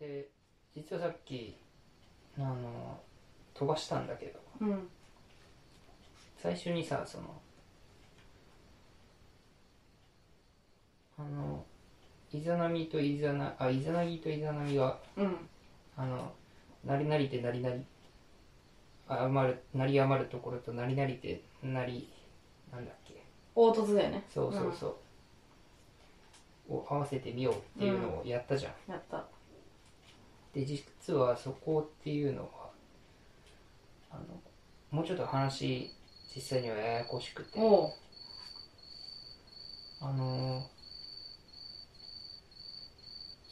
[0.00, 0.28] で
[0.74, 1.56] 実はさっき
[2.38, 2.98] あの
[3.54, 4.40] 飛ばしたんだけど。
[4.60, 4.88] うん。
[6.42, 7.24] 最初にさその
[11.18, 11.62] あの
[12.32, 15.36] イザナミとイザナあイザナギとイザナミがうん。
[15.96, 16.32] あの
[16.84, 17.84] なりなりてなりなり
[19.06, 22.08] あ余るなり余るところとなりなりてなり
[22.72, 23.22] なんだっけ。
[23.54, 24.24] 凹凸だよね。
[24.32, 24.96] そうそうそ
[26.70, 29.26] う、を合わせてみようっていうのをやったじゃん、やった
[30.54, 32.70] で実はそこっていうのは
[34.10, 34.40] あの
[34.90, 35.90] もうちょっと話
[36.34, 37.58] 実際にはややこしくて。
[40.02, 40.66] あの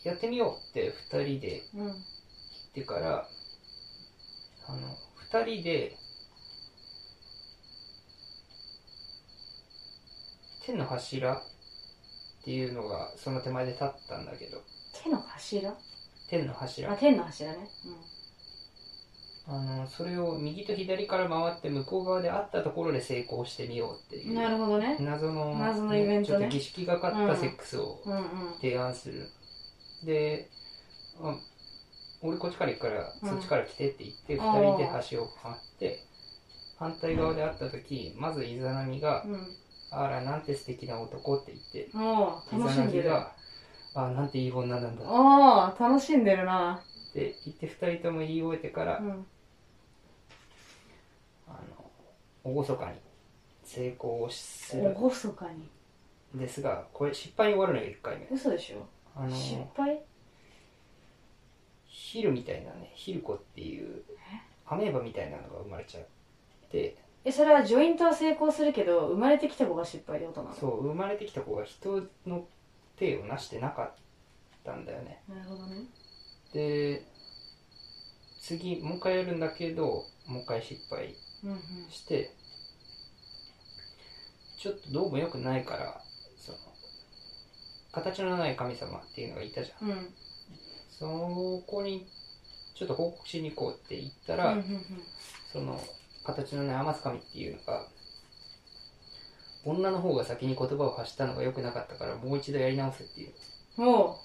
[0.03, 1.87] やってみようって2人でうん。
[1.87, 1.95] 言っ
[2.75, 3.29] てから
[4.67, 4.79] あの
[5.31, 5.97] 2人で
[10.65, 11.43] 天の柱っ
[12.45, 14.63] ていうのがその手前で立ったんだけど。
[15.03, 15.75] 手の柱？
[16.29, 16.93] 天の柱。
[16.93, 17.69] あ天の柱ね。
[19.51, 24.29] あのそれを右と左から回って向こう側であったところで成功してみようっていう。
[24.31, 24.99] うんなるほどね。
[25.01, 26.39] 謎の謎のイベントね。
[26.39, 28.23] ちょっと儀式がかったセックスをうんうん。
[28.61, 29.27] 提案する、
[30.05, 30.51] で
[31.21, 31.35] あ
[32.21, 33.29] 俺こっちから行くからうん。
[33.31, 36.05] そっちから来てって言って、あ二ー人で橋を張って
[36.79, 39.47] 反対側で会った時まずイザナミがうん
[39.91, 43.33] 「あらなんて素敵な男」って言ってイザナミが
[44.01, 46.81] 「あなんていい女なんだ」ああ楽しんでるな。
[47.11, 49.27] って言って二人とも言い終えてから、うん。
[51.49, 51.59] あ
[52.45, 52.99] の厳かに
[53.65, 54.83] 成功をする。
[54.83, 55.69] 厳かに。
[56.37, 58.29] んですがこれ失敗に終わるのよ1回目。
[58.31, 58.87] 嘘でしょ？
[59.17, 60.01] あの失敗？
[61.87, 64.03] ヒルみたいなねヒルコっていう
[64.67, 66.05] アメーバみたいなのが生まれちゃっ
[66.71, 66.97] て。
[67.25, 70.55] えそれはジョイントは成功するけど生まれてきた子が失敗ってことなの？
[70.55, 72.47] そう生まれてきた子が人の
[72.99, 73.95] 手をなしてなかっ
[74.65, 75.23] たんだよね。
[75.29, 75.85] なるほどね。
[76.53, 77.03] で
[78.41, 81.15] 次もう一回やるんだけどもう一回失敗
[81.45, 81.59] うんうん。
[81.91, 82.31] して
[84.59, 86.01] ちょっとどうも良くないから
[86.39, 86.59] その
[87.93, 89.89] 形のない神様っていうのがいたじゃん。
[89.89, 90.15] うん。
[90.99, 92.07] そこに
[92.75, 94.65] ちょっと報告しに行こうって言ったうんら、うん
[95.53, 95.81] その
[96.25, 97.87] 形のない天津神っていうのが
[99.65, 103.33] 女の方が先に言葉を発したのが良くなかったからもう一度やり直せっていう。
[103.79, 103.83] う。
[103.83, 104.21] んも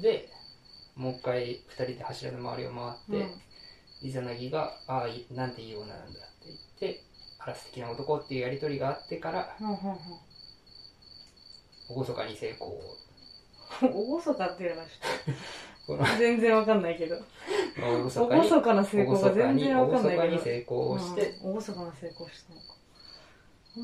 [0.00, 0.28] で
[0.96, 3.34] もう一回二人で柱の周りを回うって、
[4.02, 6.54] イザナギが「ああいなんていい女なんだ」って言
[6.90, 7.02] って
[7.38, 9.74] 「あら素敵な男」っていうやり取りがあってからうんうんう
[12.02, 12.04] ん。
[12.04, 12.72] 厳かに成功を。
[12.72, 12.98] うん
[13.80, 14.90] 厳かっていうのがち
[15.86, 17.16] このょっと全然わかんないけど。
[17.76, 20.22] 厳かに厳かな成功が全然わかんないけど。
[20.22, 21.52] 厳かに成功をして、うん。
[21.54, 22.77] 厳かな成功したのか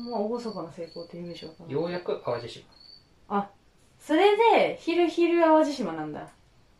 [0.03, 1.71] ほんま厳かな成功ってイメージわかんな。
[1.71, 2.65] いようやく淡路島。
[3.29, 3.49] あ
[3.99, 6.27] それでヒルヒル淡路島なんだ。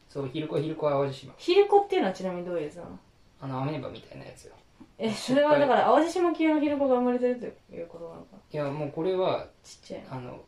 [0.08, 1.34] そう昼子昼子淡路島。
[1.38, 3.00] ヒルコっていうのはちなみにどういうやつなの？
[3.42, 4.54] あのアメーバみたいなやつよ。
[4.98, 7.36] えそれはだから淡路島級のヒルコが生まれてる
[7.70, 8.38] ということなのか？
[8.52, 10.44] いやもうこれはちっちゃいあの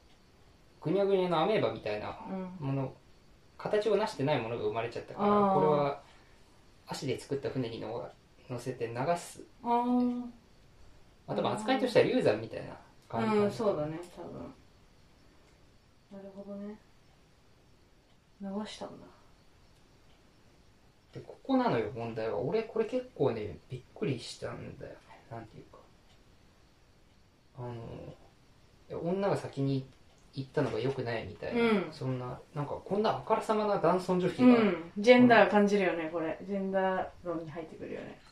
[0.82, 2.68] ぐにゃぐにゃのアメーバみたいなのうん。
[2.68, 2.94] もの
[3.58, 6.00] 形をなしてないものが生まれちゃったからこれは
[6.86, 8.08] 足で作った船にの
[8.50, 9.42] 乗せて流す。
[9.64, 12.76] あーあと扱いとしては流産みたいな
[13.10, 14.54] 感じうんそうだね多分。
[16.12, 16.76] なるほどね。
[18.42, 19.06] 流したんだ。
[21.14, 22.40] でここなのよ問題は。
[22.40, 24.92] 俺これ結構ねびっくりしたんだよ。
[24.92, 24.98] ね
[25.32, 25.80] なんていうか。
[27.60, 27.62] あ
[28.94, 29.86] の女が先に
[30.34, 31.88] 行ったのが良くないみたいな、うん。
[31.92, 34.48] そんななんかこんなあからさまな男尊女卑が。
[34.48, 34.92] うん。
[34.98, 36.38] ジェンダー感じるよねこれ。
[36.44, 38.20] ジェンダー論に入ってくるよね「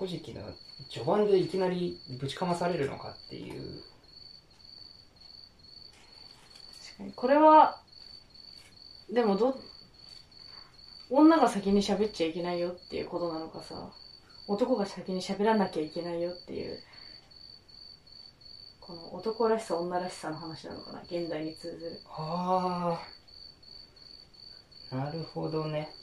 [0.00, 0.40] 古事記」の
[0.88, 3.82] 序盤でいきなりぶちかまされるのかっていう。
[6.86, 7.82] 確かにこれは
[9.10, 9.60] でもど
[11.10, 13.92] 女が先に喋っちゃいけないよっていうことなのかさ。
[14.48, 16.78] 男が先に喋らなきゃいけないよっていう。
[18.80, 21.02] この男らしさ女らしさの話なのかな。
[21.02, 22.00] 現代に通ずる。
[22.08, 22.98] あ
[24.90, 25.99] あなるほどね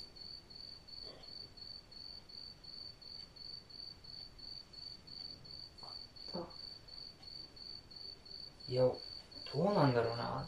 [8.67, 8.97] いやど
[9.55, 10.45] うなんだろうな。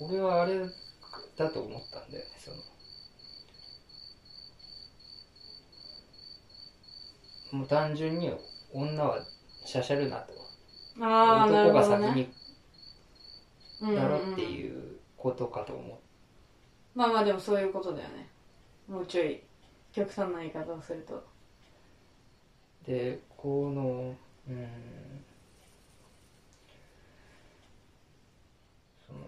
[0.00, 0.60] 俺はあれ
[1.36, 2.50] だと思ったんだよねそ
[7.52, 7.58] の。
[7.60, 8.32] もう単純に
[8.72, 9.24] 女は
[9.64, 10.32] しゃしゃるなと。
[11.00, 12.32] あ男が先に
[13.80, 15.98] うんだろっていうことかと思う。
[16.94, 18.28] まあまあでもそういうことだよね。
[18.88, 19.42] もうちょい
[19.92, 21.24] 極端な言い方をすると。
[22.86, 24.14] でこの
[24.48, 24.68] うん
[29.06, 29.18] その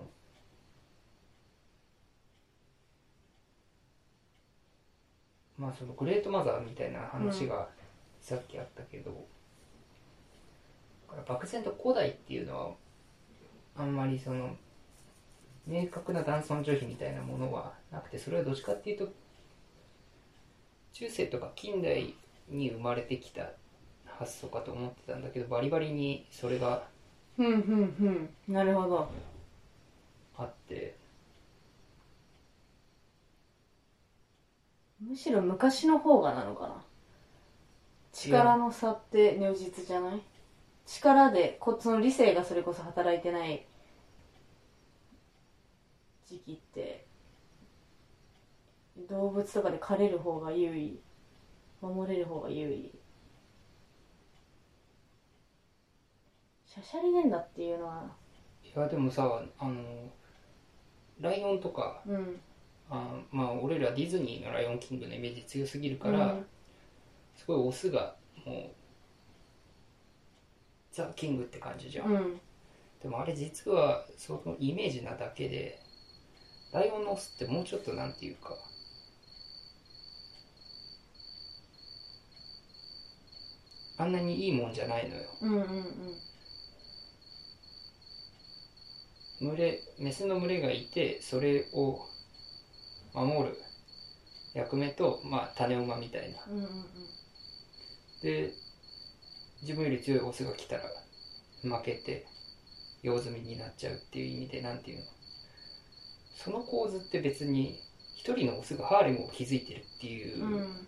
[5.62, 7.69] まあそのグレートマザーみたいな話が
[8.20, 9.12] さっきあったけど、
[11.09, 12.70] だから漠然と古代っていうのは
[13.76, 14.56] あんまりその
[15.67, 19.09] 明確な男尊女卑みたいなものはなくてそれはどっちかっていうと
[20.93, 22.15] 中世とか近代
[22.49, 23.50] に生まれてきた
[24.05, 26.82] 発想かと思ってたんだけどバリバリにそれが
[27.37, 28.29] ふんふんふん。
[28.49, 29.08] なるほど。
[30.37, 30.97] あって
[35.09, 36.85] むしろ昔の方がなのかな。
[38.13, 40.23] 力の差って如実じゃない？
[40.87, 43.67] 力でこその理性がそれこそ働いてない
[46.29, 47.07] 時期って
[49.09, 51.01] 動物とかで狩れる方が優位
[51.81, 52.93] 守れる方が優位。
[56.67, 58.05] シャシャリねんだっていうのは。
[58.65, 59.83] いやでもさあの
[61.21, 62.41] ライオンとかうん
[62.94, 66.47] あまあ俺らディズニーの「ライオンキング」のイメージ強すぎるから、うん。
[67.37, 68.71] すごいオスがもう
[70.93, 72.41] ザ・キングって感じじゃん、うん。
[73.03, 75.81] でもあれ実はそのイメージなだけで
[76.73, 78.55] ライオンのオスってもうちょっとなんていうか
[83.97, 85.23] あんなにいいもんじゃないのよ。
[85.41, 85.61] うんうん
[89.41, 89.49] うん。
[89.49, 92.06] 群れメスの群れがいてそれを
[93.14, 93.56] 守る。
[94.55, 96.38] 役目と、まあ、種馬みたいな。
[96.49, 96.87] うんうんうん。
[98.23, 98.53] で
[99.62, 100.82] 自分より強いオスが来たら
[101.62, 102.26] 負けて
[103.03, 105.05] 用済みになっちゃうっていう意味でなんていうの。
[106.37, 107.79] その構図って別に
[108.17, 110.87] 一人のオスがハーレムを築いてるっていううん。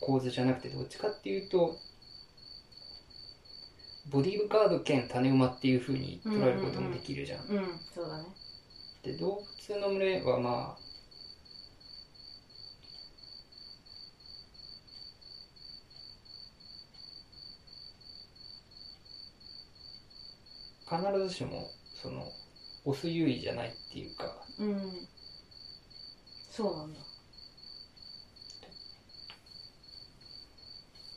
[0.00, 1.78] 構図じゃなくてどっちかっていうと
[4.10, 8.24] ボディーガード兼種馬っていう風に捉えることもできるじゃん,、うんそうだね。
[9.04, 10.91] で動物の群れはまあ
[20.88, 21.70] 必ずしも
[22.02, 22.24] その
[22.84, 25.08] オス優位じゃないっていうかうん
[26.50, 27.00] そうなんだ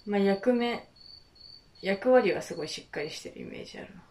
[0.06, 0.88] まあ役目
[1.82, 4.05] 役割はすごいしっかりしてるイメージあるな。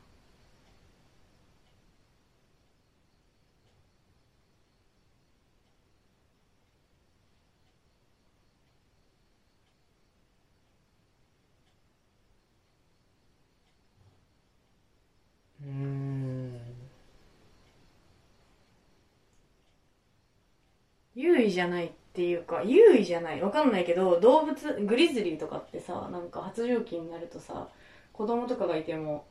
[21.44, 23.40] 位じゃないっていうか優位じゃない。
[23.40, 27.68] わかんないけど動物グリズリーとかってさなんか発情期になるとさ
[28.12, 29.26] 子供とかがいても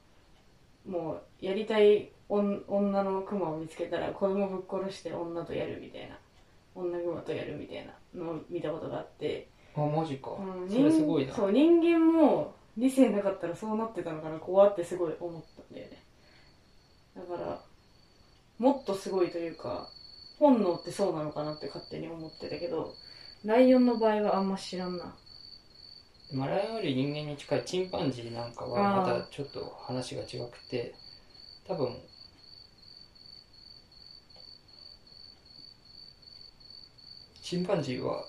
[0.88, 6.18] もうやりたい女女のクマを見つけたら子供ぶっ殺して女とやるみたいな。
[6.76, 7.94] 女グマとやるみたいな。
[8.16, 11.34] のを見たことがあって、あマジか、うんそれすごいな。
[11.34, 14.38] そう人間も理性なかったらそうなってたのかな。
[14.38, 16.04] 怖ってすごい思ったんだよね。
[17.16, 17.62] だから
[18.58, 19.88] もっとすごいというか
[20.40, 22.96] 本能ってそうなのかなって勝手に思ってたけど
[23.46, 25.16] ライオンの場合はあんま知らんな。
[26.32, 30.96] まあ、ライオンより人間に近いチンパンジーなんかはまたちょっと話が違くて
[31.68, 31.96] 多分
[37.44, 38.26] チンパンジーは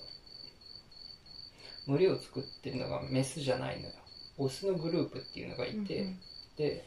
[1.87, 3.93] 群れを作ってるのがメスじゃないのよ。
[4.37, 6.19] オスのグループっていうのがいて、うん。
[6.57, 6.85] で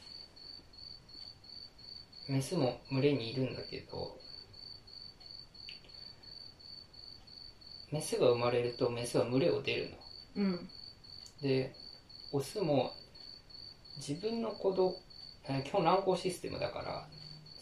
[2.28, 4.18] メスも群れにいるんだけど
[7.90, 9.90] メスが生まれるとメスは群れを出る
[10.36, 10.44] の。
[10.44, 10.68] うん。
[11.42, 11.72] で
[12.32, 12.92] オスも
[13.96, 14.94] 自分の子供
[15.48, 17.06] えー基本乱交システムだから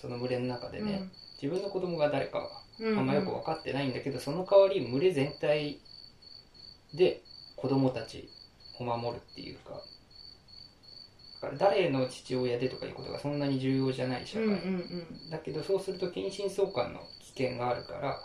[0.00, 1.08] その群れの中でね、
[1.40, 2.98] 自分の子供が誰かはうん。
[2.98, 5.78] あんまよく分かってないんだけど、その代わり群れ全体
[6.94, 7.22] で
[7.56, 8.28] 子供たち
[8.78, 9.80] を守るっていうか
[11.42, 14.58] だから誰の父親でとかいうことがそんなに重要じゃない社会、うんうんう
[15.26, 15.30] ん。
[15.30, 17.00] だけどそうすると近親相関の
[17.34, 18.20] 危険があるから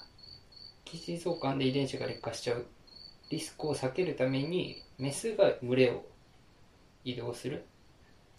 [0.91, 2.65] 近親相関で遺伝子が劣化しちゃう。
[3.29, 6.03] リスクを避けるためにメスが群れを
[7.05, 7.65] 移動する。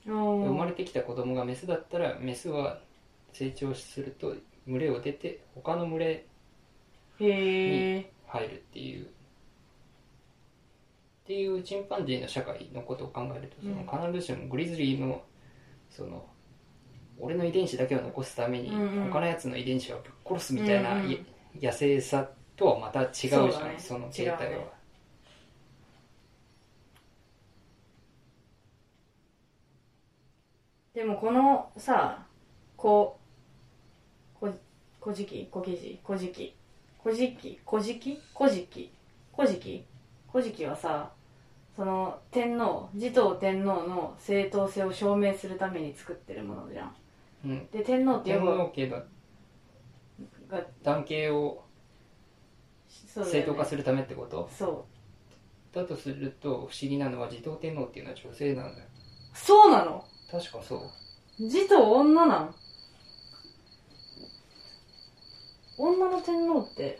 [0.05, 2.81] 生生まれてきた子供がメスだったらメスは
[3.33, 4.35] 成長すると
[4.67, 6.27] 群れを出て他の群れへ
[7.21, 9.07] え入るっていう。
[9.07, 9.09] っ
[11.25, 15.23] ていうチンパンジーの社会のことを考えるとその必ずしもグリズリーの
[15.89, 16.27] その
[17.19, 18.71] 俺の遺伝子だけを残すために
[19.09, 20.97] 他のやつの遺伝子をぶっ殺すみたいな
[21.61, 22.29] 野生さ
[22.63, 23.75] とはまた違うじゃんそね。
[23.79, 24.67] その形態は、ね。
[30.95, 32.25] でもこのさ
[32.77, 33.19] こ
[34.39, 34.49] こ
[35.01, 36.55] こじきこきじこじき
[37.03, 38.93] こじきこじきこじき
[39.33, 39.85] こじき
[40.31, 41.11] 古事記はさ
[41.77, 46.95] その天皇持統天皇の正当性を証明するために作ってるものじゃん。
[47.45, 47.67] うん。
[47.71, 49.05] で天皇って天よく皇家が
[50.49, 51.65] が男系を
[53.13, 53.41] そうだよね。
[53.43, 54.49] 正当化するためってこと？
[54.57, 54.87] そ
[55.73, 58.87] だとすると不思議なのは持統天皇っていうのは女性なんだよ。
[59.35, 60.05] うそうなの。
[60.31, 60.81] 確かそう。
[61.49, 62.55] 持統女なん？
[65.79, 66.99] 女の天皇って？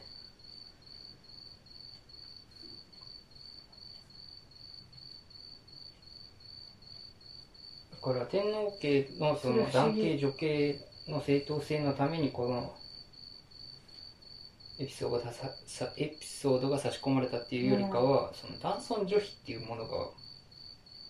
[7.93, 12.75] だから天皇家のその男系女系の正当性のためにこの
[14.83, 20.11] エピソードがささエピソードが差し込まれたっていうよりかは、その男尊女卑っていうものが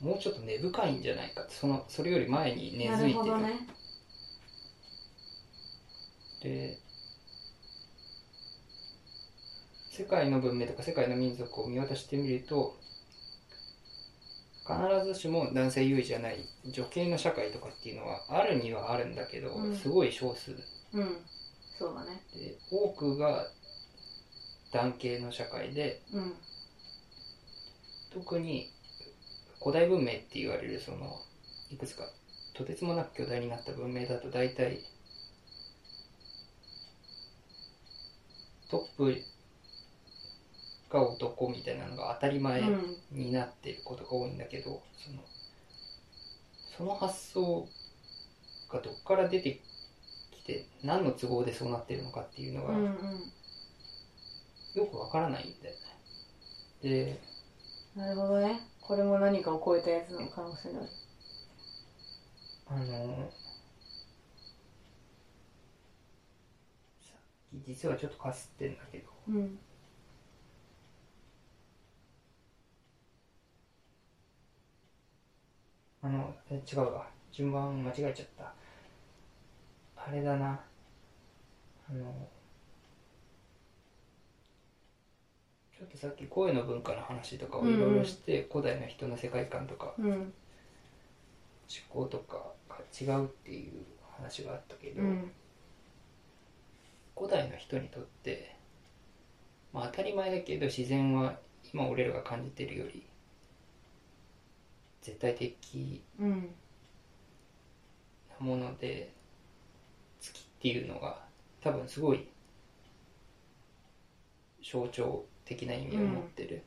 [0.03, 3.69] もうちょっと根深いんじゃないかってそのそれより前に根な付いてるね。
[6.43, 6.79] で
[9.91, 12.77] 世界の文明とか世界の民族を見渡してみると
[14.67, 19.77] 必ずしも男性優位じゃない女系の社会とかっていうのはあるにはあるんだけど、うん。
[19.77, 20.53] すごい少数。
[20.93, 21.17] うん。
[21.79, 22.23] そうだね。
[22.35, 23.47] で多くが
[24.73, 26.35] 男系の社会でうん。
[28.13, 28.71] 特に
[29.61, 31.21] 古代文明って言われるその
[31.71, 32.05] いくつか
[32.55, 34.85] とてつもなく巨大になった文明だと大体
[38.71, 39.23] トップ
[40.91, 42.97] が男みたいなのが当たり前うん。
[43.13, 45.23] になっていることが多いんだけど、その
[46.77, 47.69] その発想
[48.71, 49.61] がどっから出て
[50.31, 53.33] きて何の都合でそうなってるのかっていうのがうんうん
[54.75, 55.81] よくわからないんだよね。
[56.83, 57.21] で
[57.95, 58.61] なるほどね。
[58.81, 60.89] これも何かを超えたやつの可能性がある。
[62.67, 63.31] あの
[67.01, 69.09] さっき実はちょっとかすってんだけど。
[69.29, 69.59] うん。
[76.01, 77.07] あのえ違うわ。
[77.31, 78.55] 順番間違えちゃった。
[79.97, 80.65] あれだな。
[81.89, 82.29] あの
[85.85, 90.09] っとさっき声の文化の話とかをいろいろして、古代の人の世界観とかうん。
[90.09, 90.33] 思
[91.89, 93.73] 考とかが違うっていう
[94.17, 95.33] 話があったけど、うん。
[97.17, 98.57] 古代の人にとって、
[99.73, 101.39] まあ、当たり前だけど自然は
[101.73, 103.07] 今俺らが感じてるより
[105.01, 106.55] 絶対的うん。
[108.29, 109.13] なもので
[110.21, 111.19] 月っていうのが
[111.61, 112.29] 多分すごい
[114.63, 116.63] 象徴的な意味を持ってる、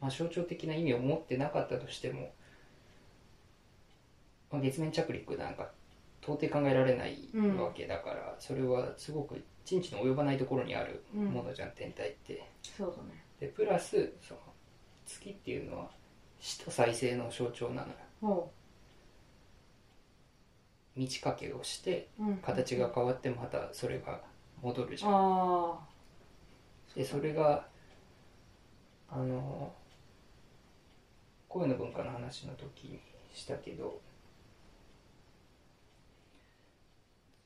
[0.00, 2.32] まあ、象徴的な意味を持ってなかったとしても、
[4.50, 5.70] まあ、月面着陸なんか
[6.22, 7.28] 到底考えられない
[7.58, 12.42] わけだから、それはすごく人知の及ばないところにあるものじゃん、天体って。
[12.62, 13.24] そうだね。
[13.40, 14.40] でプラスその
[15.06, 15.90] 月っていうのは
[16.40, 17.94] 死と再生の象徴なのよ。
[18.20, 18.50] ほ
[20.96, 22.08] 満ち欠けをして
[22.42, 24.20] 形が変わってまたそれが
[24.60, 25.12] 戻るじゃん。
[25.12, 25.16] あ
[25.74, 25.97] あ
[26.98, 27.64] でそれが
[29.08, 29.72] あの
[31.48, 33.00] 声の文化の話の時に
[33.32, 34.00] したけど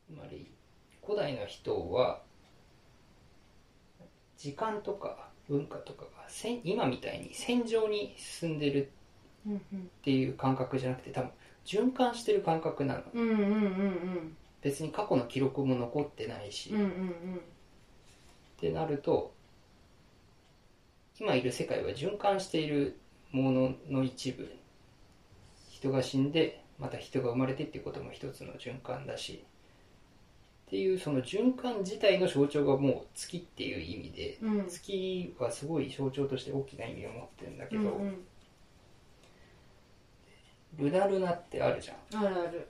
[0.07, 0.51] つまり
[1.05, 2.23] 古代の人は
[4.39, 8.91] 時間とか文化とかが線今みたいに線上に進んでる
[9.47, 9.57] うん。
[9.57, 9.59] っ
[10.03, 11.31] ていう感覚じゃなくて多分
[11.67, 13.03] 循環してる感覚なの。
[13.13, 14.37] うんうんうんうん。
[14.63, 17.37] 別に過去の記録も残ってないし、うんうんうん。
[17.37, 17.41] っ
[18.63, 19.35] てなると
[21.23, 22.99] 今いる世界は循環している
[23.31, 24.51] ものの一部
[25.71, 29.45] 人が死んでまた人が生まれてっていうことも一つの循環だし
[30.67, 34.67] っていうその循環自体の象徴がもう月っていう意味でうん。
[34.67, 38.25] 月はすごい象徴として大きな意味を持ってるんだけど、うんうん。
[40.79, 42.25] ルナルナってあるじゃん。
[42.25, 42.67] あるある。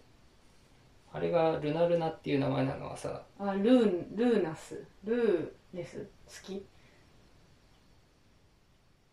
[1.15, 4.85] あれがルナルナっていう名前なのはさあルールーナス。
[5.05, 6.67] ルーネス月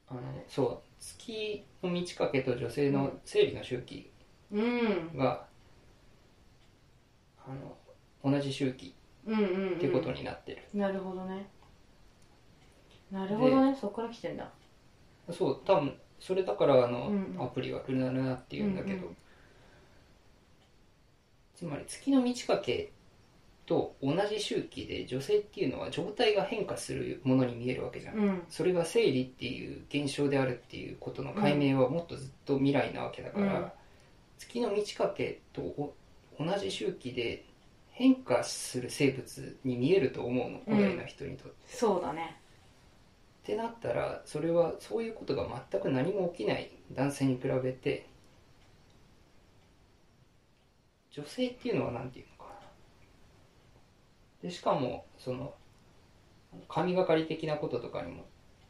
[0.09, 4.11] あのそう月の満ち欠けと女性の生理の周期
[4.51, 5.17] うん。
[5.17, 5.45] が、
[7.45, 7.51] あ
[8.23, 11.47] の同じ周期うんうん、うん、ってことになってる、なるほどね。
[13.11, 13.75] なるほどね。
[13.79, 14.49] そこから来てんだ。
[15.31, 17.43] そう多分それだからあの、うんうん。
[17.43, 19.17] アプリはルナルナっていうんだけど、うんうん。
[21.55, 22.91] つまり月の満ち欠け
[23.69, 28.43] と同じ周期で女性っていうのは状態が変化するものに見えるわけじゃん、うん。
[28.49, 33.71] それが生理っていう現象であるっていうことの解明はもっとずっと未来なわけだから、うん。
[34.39, 35.93] 月の満ち欠けとお
[36.39, 37.45] 同じ周期で
[37.91, 42.37] 変化する生物に見えると思うの古代の人にとって、そうだね。
[43.43, 48.07] ってなったらそれはそういうことが全く何も起きない男性に比べて
[51.11, 52.38] 女性っていうのは何て言うの？
[54.41, 55.53] でしかもその
[56.67, 58.25] 神がかり的なこととかにも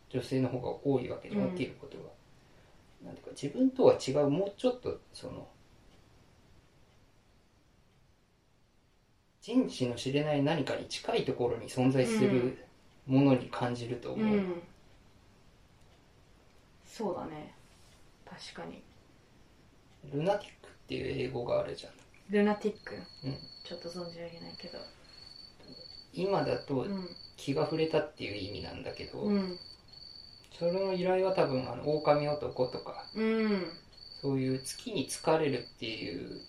[0.09, 2.03] 女性の方が多いわけじゃん起きることが、
[3.05, 5.47] なんていうか自分とは違うもうちょっとその
[9.41, 12.57] 人知の知れない何かに近いところに存在する
[13.07, 14.61] ものに感じると思う、うん。
[16.85, 17.55] そうだね。
[18.25, 18.83] 確かに。
[20.11, 21.93] ルナティックっていう英語があるじゃん、
[22.29, 22.95] ルナティック。
[22.95, 24.77] うん、ちょっと存じ上げないけど
[26.13, 27.09] 今だとうん。
[27.37, 29.57] 気が触れたっていう意味なんだけど、うん。
[30.57, 33.71] その由来は多分あの狼男とかうん。
[34.21, 36.41] そういう月に疲れるっていう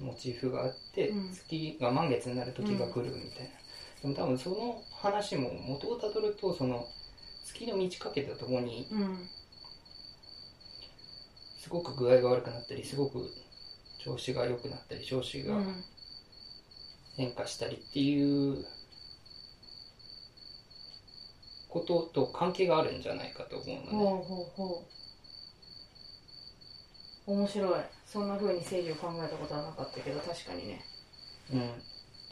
[0.00, 1.32] モチーフがあって、うん。
[1.32, 3.50] 月が満月になる時が来るみたいな、
[4.02, 6.86] でも多分その話も元をたどるとその
[7.44, 9.28] 月の満ち欠けとともにうん。
[11.58, 13.28] すごく具合が悪くなったりすごく
[13.98, 15.84] 調子が良くなったり調子がうん。
[17.16, 18.64] 変化したりっていう
[21.68, 24.84] ことと関係があるんじゃないかと思うのね、ほうほうほ
[27.26, 27.32] う。
[27.32, 27.82] 面白い。
[28.06, 30.80] そんな風に正義を考えたことはなかったけど確かにね。
[31.52, 31.70] うん、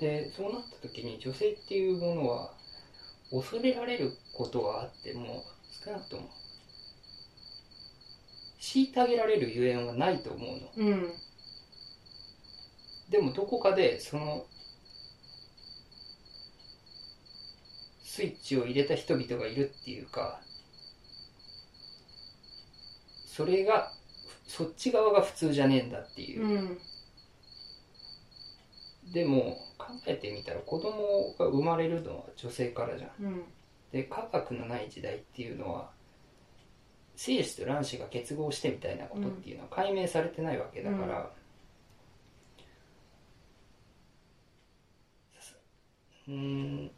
[0.01, 2.51] でそうなった時に女性っていうものは
[3.31, 5.43] 恐れられることはあっても
[5.85, 6.31] 少なくとも
[8.61, 10.91] 虐げられるゆえんはないと思うの。
[10.91, 11.13] うん。
[13.11, 14.47] でもどこかでその
[18.17, 20.41] スイッチを入れた人々がいるっていうか
[23.27, 23.93] それが
[24.47, 26.47] そっち側が普通じゃねえんだっていう。
[26.47, 26.79] う、ん。
[29.13, 33.11] でも考えてみたら子供が生まれるのは女性からじゃん。
[33.25, 33.45] うん。
[33.93, 35.91] で科学のない時代っていうのは
[37.17, 41.31] 精子と卵子が結合してみたいなことっていうのは解明されてないわけだから、
[46.29, 46.91] うーん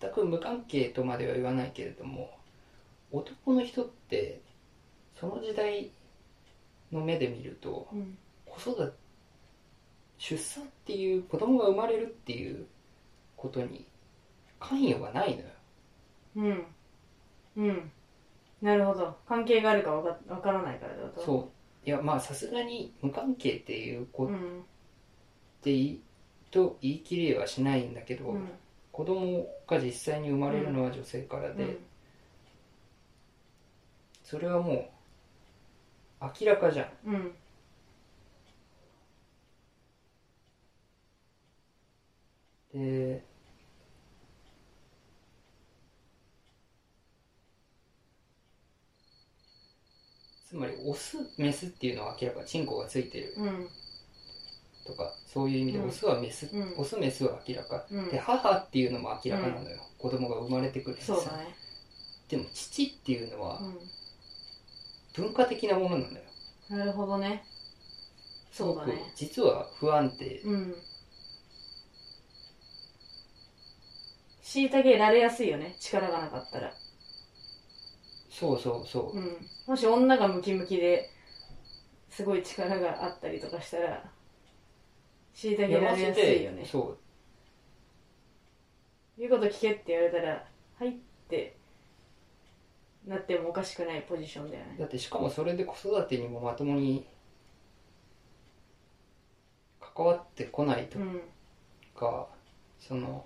[0.00, 2.30] 全く無関係とまでは言わないけれども
[3.12, 4.40] 男の人って
[5.18, 5.90] その時代
[6.92, 8.16] の目で見るとうん。
[8.46, 9.04] 子育て
[10.18, 12.66] 出産っていう子供が生まれるっていう
[13.36, 13.84] ことに
[14.60, 15.46] 関与がないのよ。
[16.36, 16.66] うん。
[17.56, 17.90] うん。
[18.62, 19.16] なるほど。
[19.28, 21.20] 関係があるかわかわからないからだと。
[21.20, 21.50] そ
[21.84, 21.86] う。
[21.86, 24.60] いやまあさすがに無関係っていうこうん。
[24.60, 24.62] っ
[25.62, 26.02] ていい
[26.50, 28.48] と言い切れはしないんだけど、うん
[28.94, 31.78] 子供が実際に生まれるのは女性からで、うん。
[34.22, 34.90] それはも
[36.20, 36.88] う明らかじゃん。
[37.06, 37.34] うん。
[42.72, 43.24] で
[50.48, 53.34] つまりオスメスっていうのは明らかチンコがついてる。
[53.36, 53.68] うん
[54.86, 55.88] とかそういう意味でうん。
[55.88, 56.74] オスはメス、うん。
[56.76, 58.10] オスメスは明らか、うん。
[58.10, 61.54] で母っていうのも明らかなのよ、子供が生まれてくるそうだね。
[62.28, 66.20] でも父っていうのはう文化的なものなのよ。
[66.70, 67.44] んなるほどね。
[68.52, 69.12] そうだね。
[69.16, 70.40] 実は不安定。
[70.40, 70.74] うん。
[74.42, 75.76] 虐げられやすいよね。
[75.80, 76.72] 力がなかったら。
[78.30, 79.36] そうそうそう、うん。
[79.66, 81.10] もし女がムキムキで
[82.10, 84.04] すごい力があったりとかしたら
[85.34, 86.64] 虐げられやすいよね。
[86.64, 86.98] そう。
[89.18, 90.44] 言うこと聞けって言われたら
[90.78, 90.92] はいっ
[91.28, 91.56] て
[93.06, 94.76] なってもおかしくないポジションだよね。
[94.78, 97.06] だってしかもそれで子育てにもまともに
[99.80, 101.20] 関わってこないとうん。
[101.94, 102.26] か、
[102.80, 103.24] その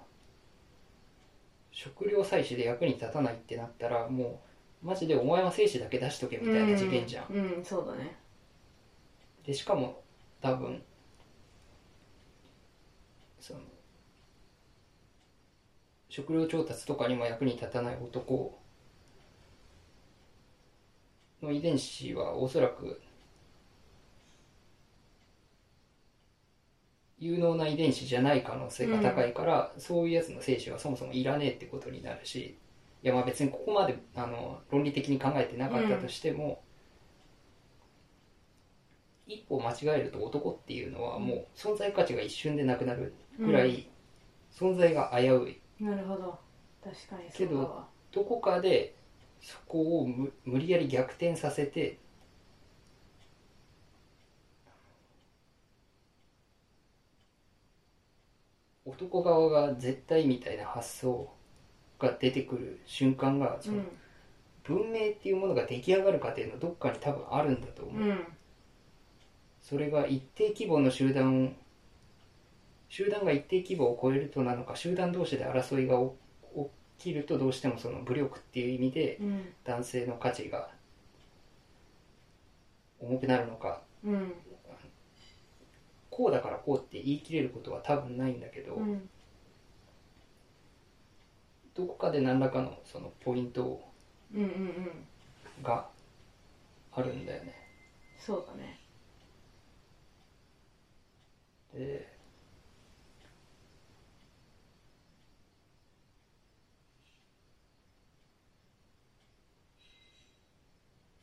[1.73, 4.41] 食料採取で役に立たないってなったらも
[4.83, 8.17] うマジでお前は精子だけ出しとけみたいな事件じゃん、うん、うん、そうだね。
[9.47, 10.03] でしかも
[10.41, 10.83] 多分
[13.49, 13.61] その
[16.11, 18.59] 食料調達とかにも役に立たない男
[21.43, 23.01] の遺伝子はおそらく
[27.19, 32.57] 有能な遺伝子じゃない可能性が高いから、そういうやつの精子はそもそもいらねえってことになるし
[33.03, 36.63] いやまあ別にここまであの論理的に考えてなかったとしても、
[39.29, 43.87] 一歩間違えると男っていうのはもう存在価値が一瞬でなくなるぐらい
[44.51, 46.39] 存在が危うい、なるほど。
[46.83, 47.87] 確かにそうだわ。
[48.11, 48.97] どこかで
[49.41, 51.99] そこを無無理やり逆転させて
[58.87, 61.31] 男側が絶対みたいな発想
[61.99, 63.83] が出てくる瞬間がその
[64.65, 68.38] 文明っていうものが出来上がる過程のどっかに多分あるんだと思う、うん
[69.69, 71.51] それが一定規模の集団を
[72.89, 79.53] 集団が一定規模を超えるとなのか集団同士で争いが起きるとどうしてもその武力っていう意味でうん。
[79.65, 80.71] 男性の価値が
[82.99, 83.83] 重くなるのか。
[84.03, 84.33] うん
[86.11, 89.09] こうだからこうって言い切れることは多分ないんだけど、うん。
[91.75, 93.81] どこかで何らかのそのポイント
[94.35, 94.51] うんうんう
[95.61, 95.63] ん。
[95.63, 95.87] が
[96.91, 97.55] あるんだよね。
[98.19, 98.88] そうだね
[101.75, 102.09] で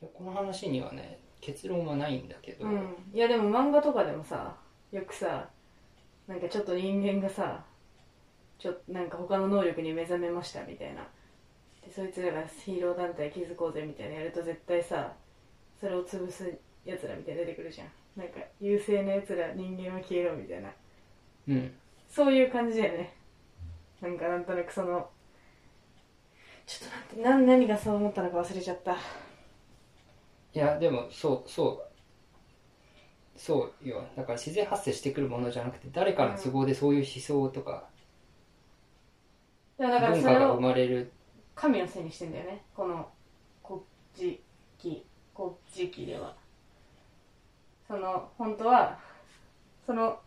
[0.02, 2.96] でこの話にはね結論はないんだけど、うん。
[3.14, 4.56] いやでも漫画とかでもさ
[4.92, 5.50] よくさ
[6.28, 7.64] なんかちょっと人間がさ
[8.58, 11.08] ちょなんか他の能力に目覚めましたみたいな。
[11.86, 15.14] でそいつらがヒーロー団体築こうぜみたいなやると絶対さ
[15.80, 16.52] それを潰す
[16.84, 17.88] やつらみたいな出てくるじゃん。
[18.16, 20.70] なんか優勢なやつら人間は消えろみたいな。
[21.48, 21.74] うん。
[22.08, 23.14] そういう感じだよね。
[24.02, 25.10] なんかなんとなくその。
[26.66, 28.94] ちょっと待ってな何がそう思ったのか忘れちゃった。
[28.94, 28.98] い
[30.54, 31.96] やでもそうそう。
[33.38, 34.08] そうよ。
[34.16, 37.90] だから自然発生してくるものじゃなくて誰かの都合でそういう思想とか。
[39.78, 41.12] だから文化が生まれる。
[41.54, 42.64] 神のせいにしてんだよね。
[42.74, 43.10] この
[43.62, 43.82] 国
[44.16, 44.42] 時
[44.78, 46.34] 期国時期では
[47.88, 48.98] その本当は
[49.86, 50.20] その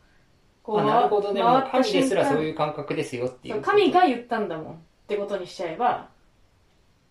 [0.62, 4.74] こあなるほどでも神ですらそういう感覚ですよっていそうう神が言ったんだもん。
[4.74, 4.76] っ
[5.08, 6.08] てことにしちゃえば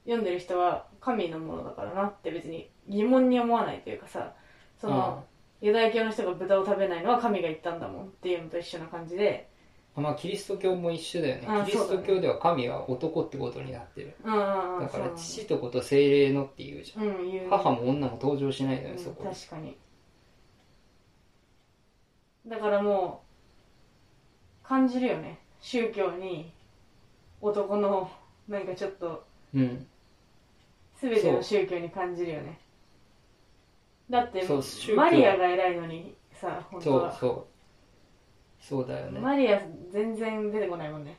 [0.05, 4.33] 読んでる人は神のものだからなって別に疑問に思わないというかさ
[4.79, 5.23] その
[5.61, 9.49] ユダヤ教の人が豚を食べないのは神が言ったんだもんっていうのと一緒な感じで。
[9.95, 11.47] あまあキリスト教も一緒だよね。
[11.47, 14.13] あキリスト教では神は男ってことになってる。
[14.23, 17.03] だから父と子と精霊のっていうじゃん。
[17.03, 19.75] うん母も女も登場しないのようんそこに確かに
[22.47, 23.23] だからも
[24.63, 25.39] う感じるよね。
[25.59, 26.51] 宗教に
[27.41, 28.09] 男の
[28.47, 29.85] なんかちょっとうん。
[30.99, 32.59] 全ての宗教に感じるよね。
[34.09, 34.43] だって
[34.95, 37.11] マリアが偉いのにさ本当は。
[37.11, 37.45] そうそう。
[38.59, 39.19] そうだよね。
[39.19, 41.17] マリア全然出てこないもんね。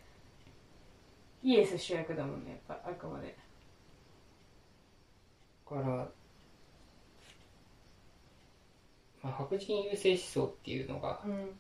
[1.43, 3.37] イエス主役だもんねやっぱあくまで。
[5.71, 6.09] だから、
[9.23, 11.51] まあ、白人優勢思想っていうのがうん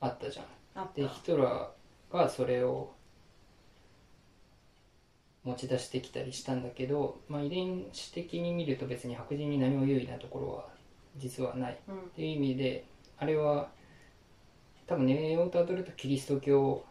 [0.00, 0.46] あったじゃん。
[0.94, 2.92] でヒトラーがそれを
[5.44, 10.68] 持ち出してきたりしたんだけど、まあ、遺伝子的に見ると別に白人に何も有利なところは
[11.16, 11.78] 実はない。
[11.88, 11.96] うん。
[11.96, 12.84] っていう意味で
[13.18, 13.68] あれは
[14.86, 16.84] 多分根をたどるとキリスト教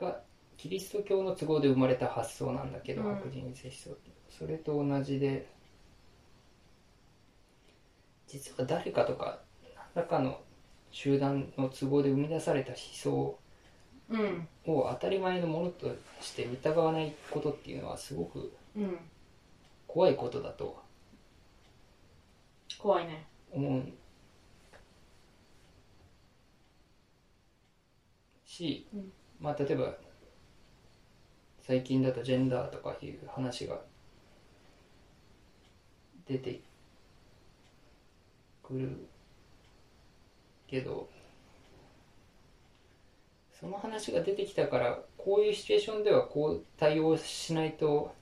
[0.00, 0.20] が
[0.56, 3.14] キリスト教の都合で生まれた発想なんだけど、うん。
[3.16, 4.10] 白人優勢思想って。
[4.30, 5.46] それと同じで
[8.32, 9.40] 実は誰かとか
[9.94, 10.40] 何らかの
[10.90, 13.38] 集団の都合で生み出された思想を
[14.64, 18.50] 当たり前のものとして疑わないことっていうのはすごく
[19.86, 20.82] 怖いことだと
[22.78, 23.82] 怖いね思う
[28.46, 28.86] し、
[29.38, 29.94] まあ例えば
[31.60, 33.78] 最近だとジェンダーとかいう話が
[36.26, 36.60] 出て
[38.72, 38.88] くる
[40.66, 41.08] けど
[43.60, 48.12] その話が出てきたからこういうシチュエーションではこう対応しないと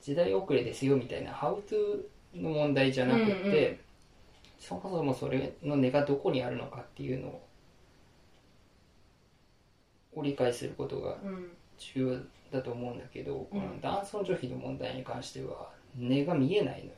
[0.00, 3.78] 時代遅れですよみたいなハウトゥーの問題じゃなくて、うんうん。
[4.58, 7.28] そもそもそれの根がどこにあるのかっていうの
[10.14, 11.52] を理解することがうん。
[11.78, 13.60] 重要だと思うんだけど、うん。
[13.60, 16.92] この男尊女卑の問題に関しては根が見えないのよ。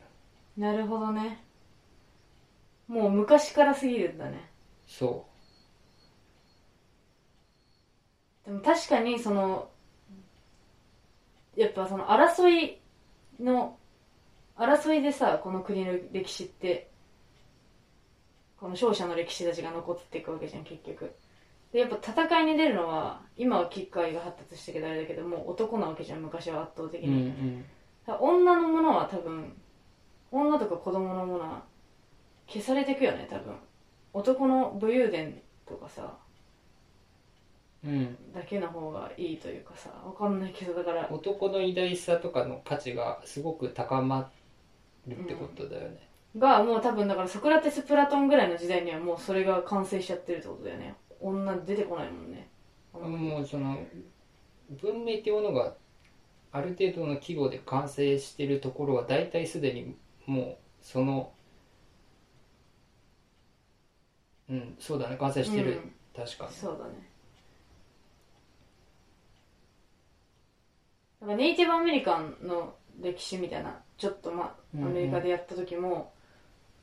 [0.56, 1.43] なるほどね
[2.88, 4.50] もう昔からすぎるんだね。
[4.86, 5.26] そ
[8.44, 9.70] でも確かにその
[11.56, 12.80] やっぱその争い
[13.40, 13.78] の
[14.56, 16.90] 争いでさこの国の歴史って
[18.58, 21.14] この勝者の歴史たちが残っていくわけじゃん結局。
[21.72, 27.64] でやっぱ戦いに出るのは今は機械が発達したけどあれだけどもう男なわけじゃん昔は圧倒的う、うんに、うん、
[28.06, 29.52] だから女のものは多分
[30.30, 31.64] 女とか子供のものは
[32.46, 33.54] 消されていくよね多分。
[34.12, 36.16] 男の武勇伝とかさ
[37.84, 41.06] うん、だけの方がいいというかさわかんないけどだから。
[41.10, 44.30] 男の偉大さとかの価値がすごく高ま
[45.06, 50.94] るってことだよね、がもう多分だからソクラテス・プラトンぐらいの時代にはもうそれが完成しちゃってるってことだよね。
[51.20, 52.48] 女出てこないもんね。
[52.94, 53.76] もうその
[54.80, 55.74] 文明っていうものが
[56.52, 59.94] ある程度の規模で完成してるところは大体すでに
[60.26, 61.32] もうその
[64.50, 65.92] うんそうだね完成してる、うん。
[66.24, 66.52] 確かに。
[66.52, 67.10] そうだね。
[71.20, 74.88] なんかネイティブアメリカンの歴史みたいなちょっとまあうんうん。
[74.88, 76.12] アメリカでやった時も、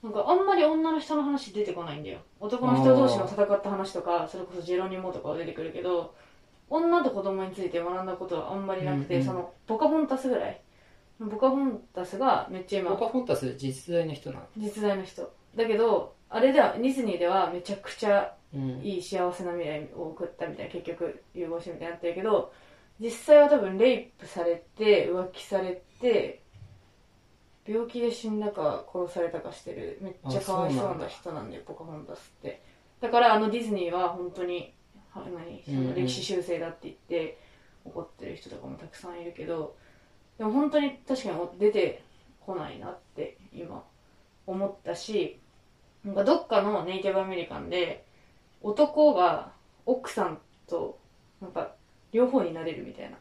[0.02, 2.20] なんかあんまり女の人の話出てこないんだよ。
[2.40, 6.16] 男の人同士の戦った話とかそれこそジェロニモとかは出てくるけど
[6.70, 9.28] 女と子供について学んだことはあんまりなくて、うんうん。
[9.28, 10.62] そのポカホンタスぐらい。
[11.20, 14.46] ポカホンタスがめっちゃ今ポカフォンタス実在の人なの？
[14.58, 15.32] 実在の人。
[15.56, 18.82] だけどあれではディズニーではめちゃくちゃうん。
[18.84, 22.52] いい幸せな未来を送ったみたいな結局融合してみたいになってるけど
[23.00, 26.42] 実際は多分レイプされて浮気されて
[27.66, 32.62] 病気で死んだか殺されたかしてるめっちゃかわいそうな人なんだよポカホンタスって。
[33.00, 34.74] だからあのディズニーは本当に
[35.12, 37.38] は何その歴史修正だって言って
[37.86, 39.76] 怒ってる人とかもたくさんいるけど
[40.38, 42.04] でも本当に確かに出て
[42.40, 43.84] こないなって今
[44.46, 45.41] 思ったし
[46.06, 48.06] なんかどっかのネイティブアメリカンで
[48.62, 49.52] 男が
[49.86, 51.00] 奥さんと
[51.42, 51.74] なんか
[52.12, 53.18] 両方になれるみたいな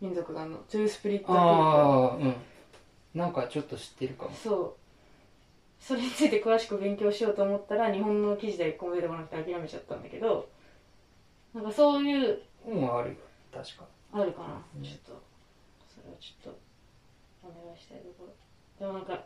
[0.00, 0.58] 民族があるの。
[0.58, 2.34] トゥースピリットああうん。
[3.14, 4.30] なんかちょっと知ってるかも。
[4.32, 4.74] そう。
[5.80, 10.48] それについて詳しく勉強しようと思ったら日本の記事で一個も出てこなくて諦めちゃったんだけど
[11.54, 13.16] なんかそういう本はあるよ。
[13.52, 14.82] 確かあるかな、うん。
[14.82, 15.22] ちょっと。
[15.88, 16.58] それはちょっと
[17.44, 18.34] お願いしたいところ。
[18.78, 19.24] でもなんか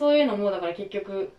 [0.00, 1.30] そういうのもだから結局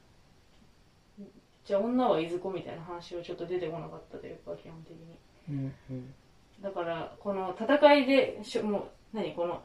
[1.66, 5.18] じゃあ女はいずこみたいな話はちょっと出てこなかったというか基本的に。
[5.50, 6.14] うんうん。
[6.62, 9.64] だからこの戦いでしょもう何この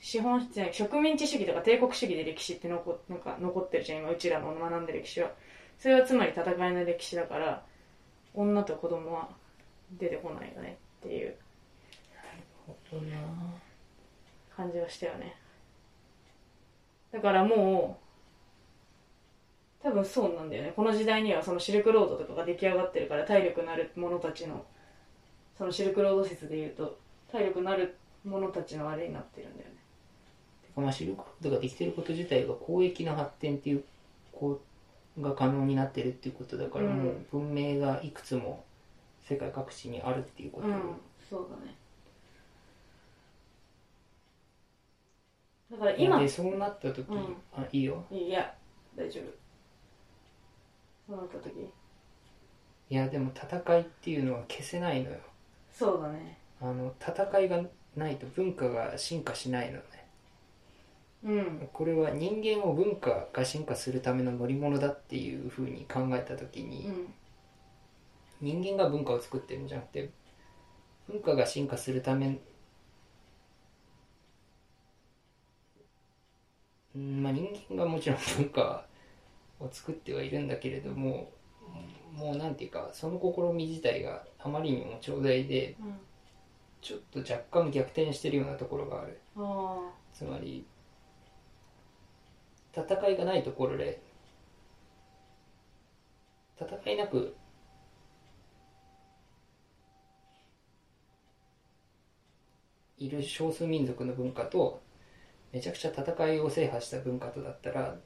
[0.00, 5.30] 資本じゃ植民地主義とか帝国主義で歴史って残なんか残ってるじゃん今うちらの学んでる歴史は。
[5.78, 7.62] それはつまり戦いの歴史だから
[8.34, 9.28] 女と子供は
[9.92, 11.36] 出てこないよねっていう。
[12.66, 13.16] ほどな。
[14.56, 15.36] 感じはしたよね。
[17.12, 18.03] だからもう
[19.84, 20.72] 多分そうなんだよね。
[20.74, 24.64] この時代にはそのシルクロードとかが出来上がってるから体力のある者たちの
[25.58, 26.98] そのシルクロード説でいうと
[27.30, 27.94] 体力のある
[28.24, 29.74] 者たちのあれになってるんだよね。
[30.74, 33.84] まあ、シルクロードができてること自体が交易の発展っていう
[34.32, 34.58] こ
[35.18, 36.96] うが可能になってるっていうことだから、うん。
[36.96, 38.64] もう文明がいくつも
[39.28, 40.80] 世界各地にあるっていうこと、うん
[41.28, 41.74] そうだね。
[45.70, 47.36] だから今でそうなった時、うん。
[47.54, 48.02] あいいよ。
[48.10, 48.54] いや
[48.96, 49.43] 大丈夫
[51.06, 51.70] そうなった時？
[52.90, 55.18] いやでも戦いっていうのは消せないのよ。
[55.72, 56.38] そうだね。
[56.60, 57.62] あの戦いが
[57.96, 59.82] ないと文化が進化しないのね。
[61.24, 61.68] うん。
[61.72, 67.14] これは人間を文化が進化するための乗り物だっていうふうに考えた時に、うん。
[68.40, 70.10] 人間が文化を作ってるんじゃなくて
[71.08, 72.38] 文化が進化するため
[76.94, 78.84] うんまあ人間がもちろん文化
[79.60, 81.30] を作ってはいるんだけれども
[82.12, 85.94] もうなんていうかその試み自体があまりにも長大でうん
[86.80, 89.18] ちょっと若干逆転してるようなところがある。
[90.12, 90.66] つまり
[92.76, 94.02] 戦いがないところで
[96.60, 97.34] 戦いなく
[102.98, 104.82] いる少数民族の文化と
[105.52, 107.96] めちゃくちゃ戦いを制覇した文化とだったら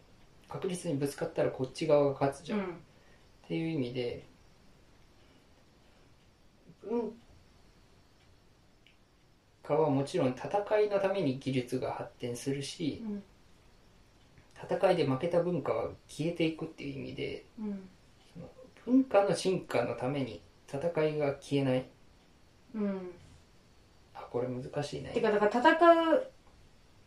[0.49, 2.77] 確実にぶつかったらこっち側が勝つじゃん、うん。
[3.47, 4.25] ていう意味で。
[6.83, 7.13] 文
[9.63, 13.23] 化はもちろん戦いのために技術が発展するしうん。
[14.71, 17.89] 戦いで負けた文化は消えていくっていう意味でうん。
[18.87, 21.87] 文化の進化のために戦いが消えない。
[22.75, 23.11] うん。
[24.15, 25.11] あこれ難しいね。
[25.13, 26.23] てかだから戦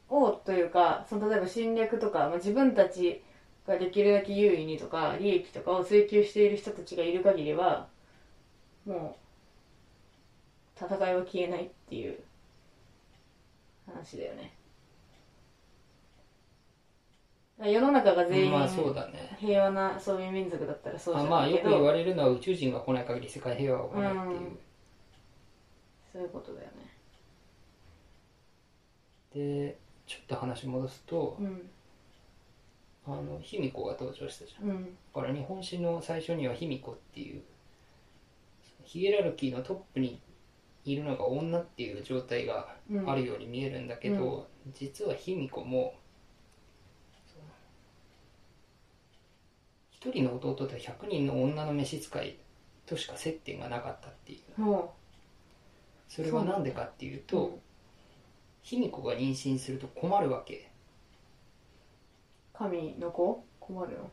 [0.10, 3.24] おうというかその例えば侵略とか、まあ、自分たち
[3.68, 7.88] ができるだけ優位にとか利益とかを追求している人たちがいる限りは
[8.86, 9.16] も
[10.80, 12.20] う戦いは消えないっていう
[13.86, 14.54] 話だよね。
[17.64, 19.38] 世の中が全員まあそうだね。
[19.40, 24.60] 平和なそういう民族だったらそうじあまあゃないけど、よく言われるのは宇宙人が来ない限り世界平和は起こらないっていう、うん。
[26.14, 26.92] そういうことだよね。
[29.34, 31.70] でちょっと話戻すとうん
[33.08, 34.70] あの卑弥呼が登場したじゃん。
[34.70, 34.98] うん。
[35.16, 37.42] だから日本史の最初には卑弥呼っていう
[38.84, 40.22] ヒエラルキーのトップに
[40.86, 43.10] いるのが女っていう状態がうん。
[43.10, 45.96] あるように見えるんだけど、実は卑弥呼も
[49.92, 52.38] 一人の弟と100人の女の召使い
[52.88, 54.62] としか接点がなかったっていう。
[54.62, 54.94] も
[56.08, 57.60] それは何でかっていううと
[58.64, 60.71] 卑弥呼が妊娠すると困るわけ
[62.62, 63.44] 神の子？
[63.60, 64.12] 困るの？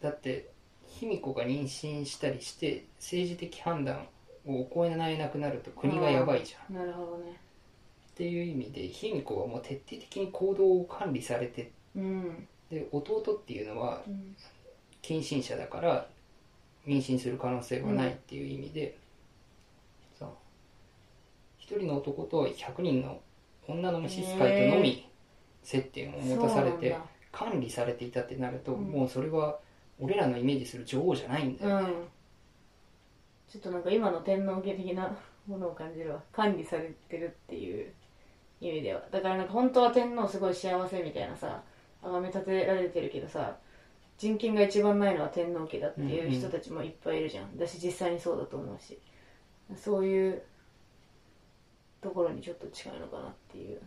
[0.00, 0.50] だって
[0.86, 4.06] 卑弥呼が妊娠したりして政治的判断
[4.46, 6.76] を行えなくなると国がやばいじゃん。
[6.76, 7.40] なるほどね。
[8.12, 12.46] っていう意味で卑弥呼はもう徹底的に行動を管理されてうん。
[12.70, 14.36] で弟っていうのはうん。
[15.02, 16.06] 近親者だから
[16.86, 18.96] 妊娠する可能性はないっていう意味で、
[20.18, 20.28] そう。
[21.58, 23.20] 一人の男と100人の
[23.66, 25.08] 女の召使いとのみ
[25.62, 26.96] 接点を持たされて
[27.32, 28.84] 管理されていたってなると、うん。
[28.90, 29.58] もうそれは
[29.98, 31.86] 俺らのイメージする女王じゃないんだよ、うん。
[33.48, 35.16] ちょっとなんか今の天皇家的な
[35.46, 36.22] ものを感じるわ。
[36.32, 37.92] 管理されてるっていう
[38.60, 39.02] 意味では。
[39.10, 41.62] だからなんか本当は天皇すごい幸せみたいなさ
[42.02, 43.56] 崇め立てられてるけどさ
[44.18, 48.98] 人権が一番ないのは天皇家だっていう人たちもいっぱいいるじゃん、だし実際にそうだと思うし。
[49.76, 50.42] そういう
[52.00, 53.80] ところにちょっと近いのかなっていう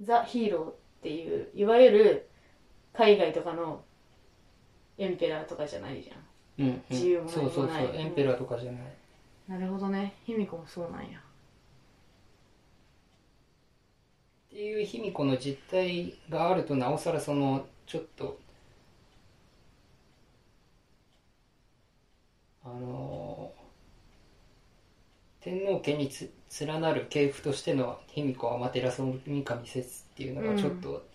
[0.00, 2.28] ザ・ヒーローっていういわゆる
[2.94, 3.84] 海外とかの
[4.98, 6.14] エンペラーとかじゃないじゃ
[6.58, 6.82] うんうん。
[6.90, 8.82] 自由も何もそうそうないそうエンペラーとかじゃない。
[8.82, 8.86] ん
[9.48, 10.14] なるほどね。
[10.24, 11.18] 卑弥呼もそうなんや。
[11.18, 11.22] っ
[14.50, 18.38] ていう卑弥呼の実態があるとなおさらそのちょっと
[22.64, 23.60] あのー
[25.40, 31.06] 天皇家につ連なる系譜としての卑弥呼天照三神説っていうのがちょっと、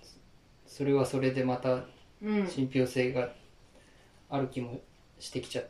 [0.66, 1.84] それはそれでまた
[2.22, 2.48] うん。
[2.48, 3.30] 信憑性が
[4.30, 4.80] ある気も
[5.20, 5.66] してきちゃっ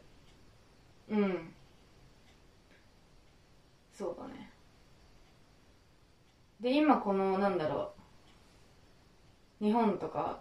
[1.10, 1.54] うん。
[3.94, 4.50] そうだね。
[6.62, 7.92] で今このなんだろ
[9.62, 9.66] う。
[9.66, 10.40] 日本とか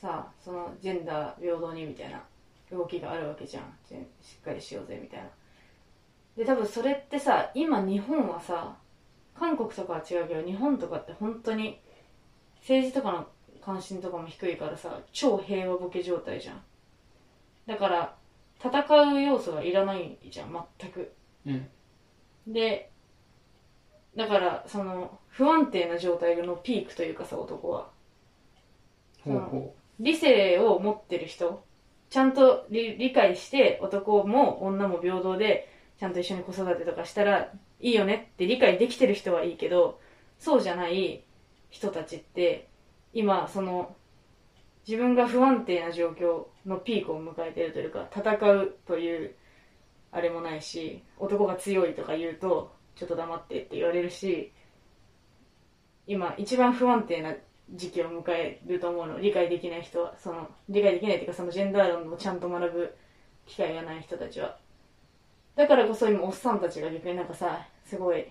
[0.00, 2.22] さそのジェンダー平等にみたいな
[2.70, 3.64] 動きがあるわけじゃん。
[4.20, 5.28] しっかりしようぜみたいな
[6.36, 8.76] で多分それってさ今日本はさ
[9.38, 11.80] 韓国とかは違うけど日本とかって本当に
[12.60, 13.26] 政治とかの
[13.64, 16.62] 関心とかも低いからさ超平和ボケ状態じゃん。
[17.66, 18.16] だから
[18.62, 21.12] 戦う要素がいらないじゃん全く。
[21.46, 21.68] うん。
[22.46, 22.90] で
[24.16, 27.88] だからその不安定な状態のピークというかさ男は。
[29.24, 31.64] ほうほ理性を持ってる人
[32.10, 40.00] ちゃんと理理解して男も女も平等でちゃんと一緒に子育てとかしたらいいよねって理解できてる人はいいけど
[40.38, 41.24] そうじゃない
[41.70, 42.68] 人たちって
[43.12, 43.94] 今その
[44.86, 49.34] 自分が不安定な状況のピークを迎えてるというか戦うという
[50.12, 54.52] あれもないし男が強いとか言うとちょっと黙ってって言われるし
[56.06, 57.34] 今一番不安定な
[57.72, 59.18] 時期を迎えると思うの。
[59.18, 62.94] 理解できない人はその理解できないっていうかそのジェンダー論をちゃんと学ぶ
[63.46, 64.58] 機会がない人たちは。
[65.56, 68.26] だからこそ今おっさんたちが逆になんかさすごい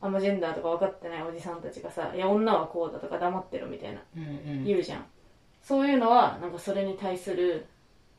[0.00, 4.64] あんまジェンダーとか分かってないおじさんたちがさ「いや女はこうだ」とか黙ってろみたいなううんうん。
[4.64, 5.06] 言うじゃん。
[5.62, 7.66] そういうのはなんかそれに対する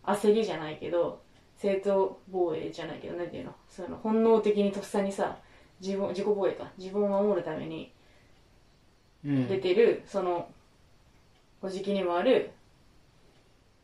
[0.04, 1.22] 焦りじゃないけど
[1.58, 3.54] 正当防衛じゃないけどなんていうの？
[3.69, 5.38] そういうの本能的にとっさにさ
[5.82, 6.72] 自分自己防衛か。
[6.78, 7.91] 自分を守るために
[9.26, 9.48] うん。
[9.48, 10.50] 出てるその
[11.62, 12.52] おじきにもある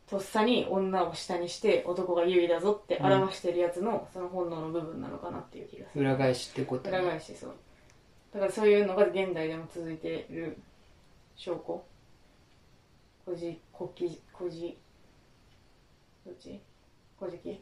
[0.10, 6.02] とっさに女を下にして男が優位だぞって表してるやつのその本能の部分なのかなっていう気がする。
[6.02, 6.98] 裏返しってことね。
[6.98, 7.56] 裏返しそう。
[8.34, 10.58] だからそういうのが現代でも続いてる
[11.36, 11.84] 証拠。
[13.26, 14.78] こじこきこじ
[16.26, 16.60] どっち？
[17.20, 17.62] こじき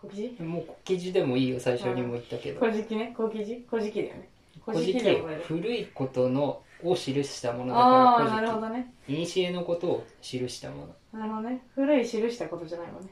[0.00, 2.60] こきじもう記事でもいいよ最初にも言ったけど。
[2.60, 3.12] こじきね。
[3.16, 4.28] こきじこじきだよね。
[4.64, 9.46] こじ古事記古いことのを記したものだああなからるほどね古事記。
[9.46, 11.62] 古のことを記したものなるほどね。
[11.74, 13.10] 古い記したことじゃないもんね。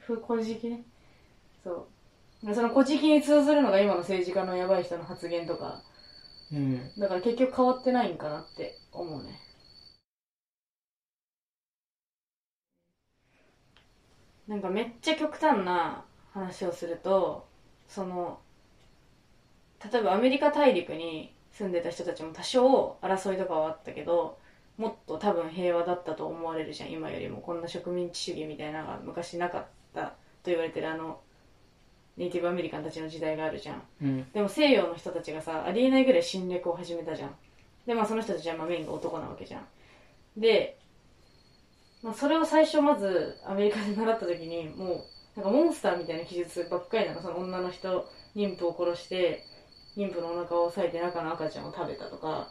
[0.00, 0.82] ふこじきね。
[1.64, 1.88] そ
[2.44, 2.54] う。
[2.54, 5.82] そのこじきに通ずるのが今の政治家のやばい人の発言とか。
[6.52, 6.90] うん。
[6.98, 9.38] だから結局変わってないんかなって思うね。
[14.46, 17.46] なんかめっちゃ極端な話をすると
[17.88, 18.38] その
[19.90, 24.38] 例えばアメリカ大陸に住んでた人たちも多少争いとかはあったけど
[24.78, 26.90] もっと多分平和だったと思われるじゃん。
[26.90, 27.40] 今よりも。
[27.40, 30.14] こんな植民地主義みたいなのが昔なかったと
[30.46, 31.20] 言われてるあの
[32.16, 33.82] ネイティブアメリカンたちの時代があるじゃん。
[34.02, 34.32] うん。
[34.32, 37.34] でも西洋の人たちがさありえないぐらい侵略を始めたじゃん。
[37.86, 39.66] でまあその人たちはまあメインが男なわけじゃん。
[40.36, 40.78] で、
[42.02, 45.04] まあ、それを最初まずアメリカで習った時にも
[45.36, 47.20] うなんかモンスターみたいな記述ばっかりなの。
[47.20, 49.44] その女の人妊婦を殺して
[49.96, 52.48] 妊婦のお腹を裂いて中の赤ちゃんを食べたとか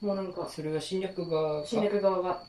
[0.00, 2.42] もうなんかそれは侵略側が侵略側が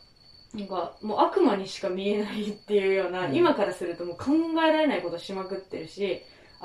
[0.54, 3.36] なんかもう悪魔にしか見えないっていうような、うん。
[3.36, 4.32] 今からするともう考
[4.64, 6.22] えられないことしまくってるし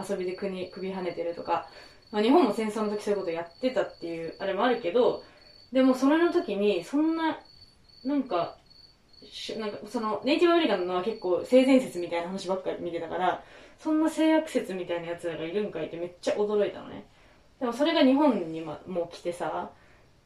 [0.08, 1.68] 遊びで国首跳ねてるとか、
[2.12, 5.22] まあ、日本も戦争の時そういうことやってたっていうあれもあるけど
[5.72, 7.38] でもそれの時にそんな
[8.04, 8.56] なんか
[9.30, 13.44] しなんかそのネイティブアメリカンのは結構性善説みたいな話ばっかり見てたから
[13.78, 17.04] そんな性悪説みたいなやつらがいるんかいってめっちゃ驚いたのね
[17.60, 19.70] でもそれが日本にまもう来てさ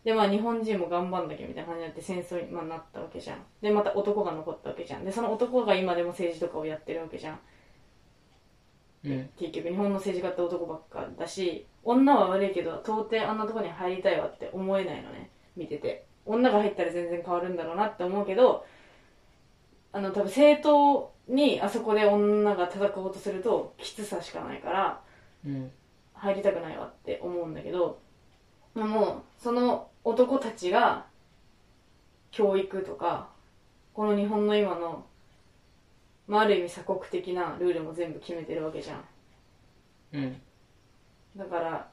[0.04, 3.38] でまあ日本人も頑張んなきゃみたいな感じになって戦争に、まあ、なったわけじゃん。
[3.62, 5.04] でまた男が残ったわけじゃん。
[5.04, 7.40] でその男が今でも政治とかをやってるわけじゃん。
[9.04, 15.30] うん結局日本の政治家って男ばっかだし女は悪いけど到底あんなとこに入りたいわって思えないのね。
[15.56, 16.06] 見てて。
[16.26, 18.64] 女が入ったら全然変わるんだろうなって思うけど
[19.92, 25.00] あの多分政党にあそこで女が戦おうとするときつさしかないから
[25.46, 25.70] うん
[26.24, 28.00] 入りたくないわって思うんだけど
[28.74, 31.06] でもその男たちが
[32.30, 33.28] 教育とか
[33.92, 35.04] この日本の今の、
[36.26, 39.04] まあ、ある意味鎖国的なルールも全部決めてるわけじゃん。
[40.14, 40.40] うん。
[41.36, 41.88] だから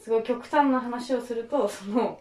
[0.00, 2.20] すごい極端な話をするとその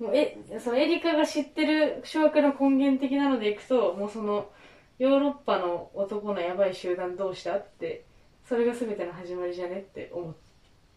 [0.00, 4.50] もうえそのエリカが知ってる諸悪の根源的なのでいくともうその
[4.98, 8.04] ヨーロッパの男のやばい集団どうしたって
[8.48, 10.34] それが全ての始まりじゃねって思っ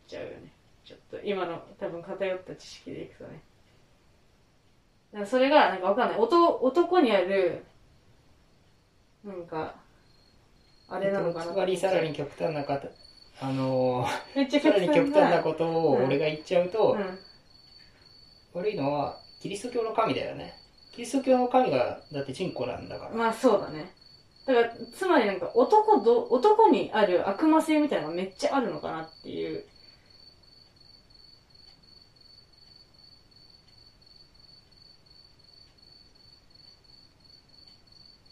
[0.09, 0.51] ちゃうよね。
[0.83, 3.41] ちょっと今の多分偏った知識でいくとね。
[5.13, 6.19] だからそれがなんかわかんない。
[6.19, 7.63] 男男にある
[9.23, 9.75] なんか
[10.89, 11.51] あれなのかな。
[11.51, 12.87] つまりさらに極端な方
[13.41, 17.19] あのーさらに極端なことをうん俺が言っちゃうと、うん。
[18.53, 20.55] 悪いのはキリスト教の神だよね。
[20.91, 23.91] キリスト教の神がだってチンコなんだから、まあそうだね。
[24.45, 29.63] だから、つまりなんか男ど、男にある悪魔性みたいなのがめっちゃあるのかなっていう。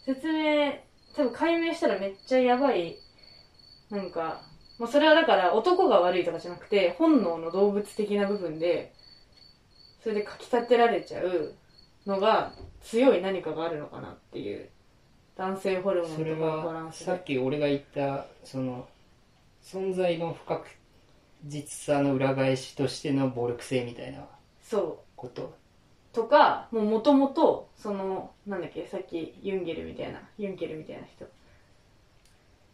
[0.08, 0.72] 説明、
[1.14, 2.96] 多分解明したらめっちゃやばい、
[3.90, 4.42] なんか、
[4.78, 8.94] まあそれはだから男が悪いとかじゃなくて、本能の動物的な部分で、
[10.02, 11.54] それでかき立てられちゃう
[12.06, 14.70] のが強い何かがあるのかなっていう
[15.36, 17.04] 男性ホルモンそれとかのバラはンスで。
[17.04, 18.88] さっき俺が言ったその
[19.62, 20.68] 存在の不確
[21.44, 24.26] 実さの裏返しとしての暴力性みたいな
[24.62, 25.42] そこと。
[25.44, 25.57] う
[26.18, 31.24] とかもうもともとそのなんだっけさっきユンゲルみたいなユンケルみたいな人。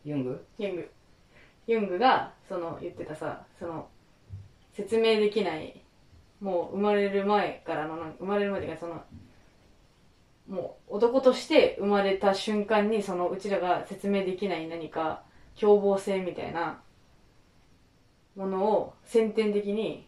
[0.02, 0.46] ユング？
[0.58, 0.90] ユング。
[1.66, 3.86] ユングがその言ってたさその
[4.72, 5.78] 説明できない
[6.40, 9.02] もう生まれる前からの生まれる前というかその
[10.48, 15.20] もう男として生まれた瞬間にそのうちらが説明できない何か
[15.54, 16.80] 凶暴性みたいな
[18.36, 20.06] ものを先天的に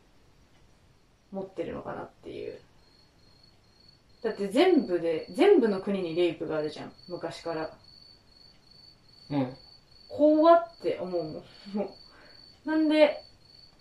[1.32, 2.58] 持ってるのかなっていう
[4.22, 6.92] だって全部で全部の国にレイプがあるじゃん。
[7.08, 7.70] 昔から。
[9.30, 9.56] うん。
[10.08, 11.32] 怖って思うもん。
[11.32, 11.94] も
[12.64, 13.22] うなんで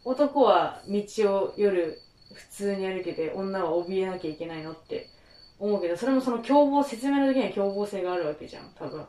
[0.04, 1.04] 男は道
[1.36, 2.00] を夜
[2.34, 5.10] 普通に歩けて女は怯えなきゃいけないのって。
[5.58, 8.70] 思うけどそれもその凶暴説明の時には凶暴性があるわけじゃん。
[8.76, 9.06] 多分。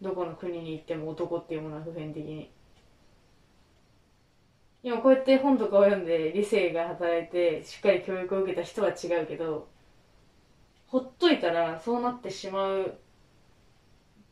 [0.00, 2.52] どこの国に行っても男っていうものは普遍的に
[4.82, 9.68] 今こうやって本とかを読んで理性が働いてしっかり教育を受けた人は違うけど
[10.86, 12.98] ほっといたらそうなってしまう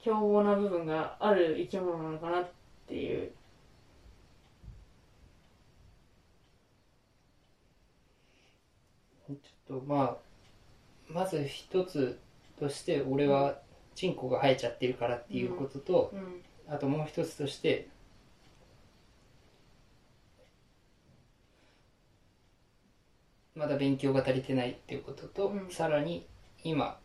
[0.01, 2.49] 凶暴な部分がある生き物なのかなっ
[2.87, 3.33] ていう。
[9.29, 10.17] ちょっとまあ
[11.09, 12.19] まず一つ
[12.61, 13.59] として俺は
[13.97, 16.43] チンコが生えちゃってるからっていうことと、うん。
[16.69, 17.89] あともう一つとして
[23.57, 25.71] まだ勉強が足りてないっていうことと、うん。
[25.71, 26.27] さらに
[26.63, 26.99] 今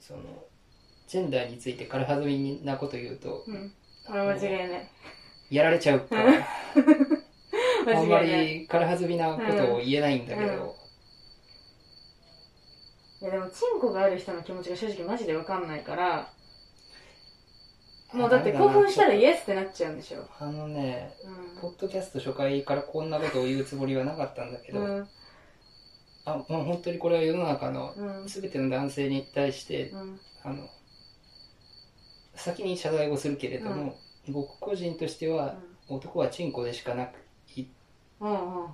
[0.00, 0.20] その
[1.06, 3.72] ジェンダーについて軽はずみなこと言うとうん。
[4.06, 4.90] これ間違いない。
[5.50, 6.32] やられちゃうから
[7.96, 10.76] あんまり軽はずみなことを言えないんだけど、
[13.22, 13.26] うん。
[13.28, 16.28] いやでもチンコがある人の気持ちが正直マジで分かんないから
[18.12, 20.26] もうだって興奮したらイエスってなっちゃうんでしょ。
[20.38, 21.14] あのね
[21.56, 25.08] うポッドキャスト初回からこんなことを言うつもりはなかったんだけど、んうん
[26.34, 28.26] あもう本当にこれは世の中のうん。
[28.26, 30.20] 全ての男性に対してうん。
[30.44, 30.68] あの
[32.34, 33.96] 先に謝罪をするけれども、
[34.28, 35.56] 僕個人としては
[35.88, 37.16] 男はチンコでしかなく
[37.56, 37.62] い。
[37.62, 37.66] っ
[38.20, 38.68] うんうんうん。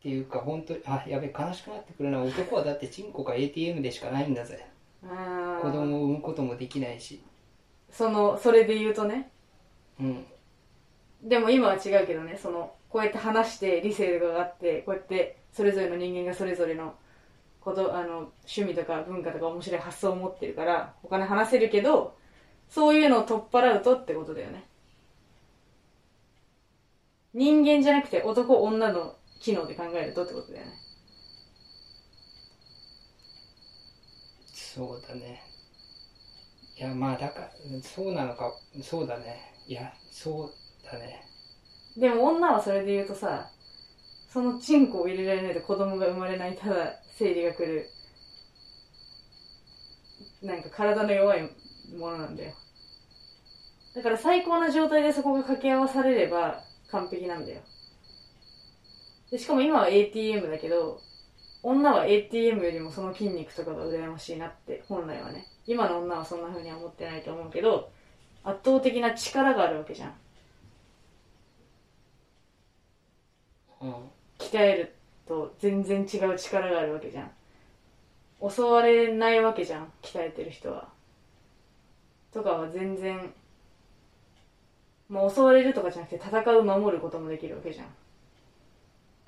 [0.00, 2.22] ていうか本当にあやべ悲しくなってくるな。
[2.22, 4.66] 男はだってチンコか ATM でしかないんだぜ。
[5.02, 7.22] 子供を産むこともできないし。
[7.90, 9.30] そのそれで言うとね。
[10.00, 10.24] うん。
[11.22, 16.94] でも今は違うけどねそのこうやって話して理性があってこうやってそれぞれの人間がそれぞれの
[17.60, 22.16] ことあの趣味とか文化とか面白い発想を持ってるからお金話せるけど
[22.68, 24.64] そういうのを取っ払うとってことだよね。
[27.34, 30.72] 人間じゃなくて男女の機能で考えるとってことだよね。
[34.54, 35.42] そうだね。
[36.76, 37.50] いやまあだから
[37.82, 39.54] そうなのかそうだね。
[39.66, 41.27] いやそうだね。
[41.96, 43.50] でも女はそれで言うとさ
[44.28, 47.88] そのチンコを入れられないと子供が生まれないただ生理が来る
[50.42, 51.50] なんか体の弱い
[51.98, 52.52] ものなんだよ。
[53.96, 56.62] だから最高な状態でそこが掛け合わされれば
[56.92, 57.60] 完璧なんだよ。
[59.30, 61.00] でしかも今は ATM だけど
[61.62, 65.46] 女は ATM よりもその筋肉とかが羨ましいなって本来はね。
[65.68, 67.90] 今の女はそんな風には思ってないと思うけど
[68.42, 70.14] 圧倒的な力があるわけじゃん
[73.67, 74.94] うん鍛える
[75.26, 77.30] と全然違う力があるわけじゃん。
[78.48, 79.92] 襲われないわけじゃん。
[80.02, 80.88] 鍛えてる人は
[82.32, 83.32] とかは全然
[85.08, 87.86] まあ襲われるとかじゃなくて戦う守ることもできるわけじゃん。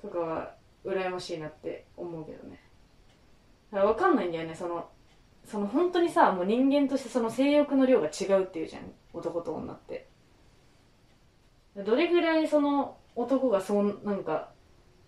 [0.01, 0.53] とかは
[0.85, 2.59] 羨ましいなって思うけどね
[3.71, 4.15] だから分かん。
[4.15, 4.31] ないん。
[4.31, 4.89] だよねその
[5.45, 8.83] その本当にさもう人間としてその性欲の量が違うっていうじゃん。
[9.13, 10.07] 男と女って
[11.75, 14.51] どれぐらいその男がそうなんか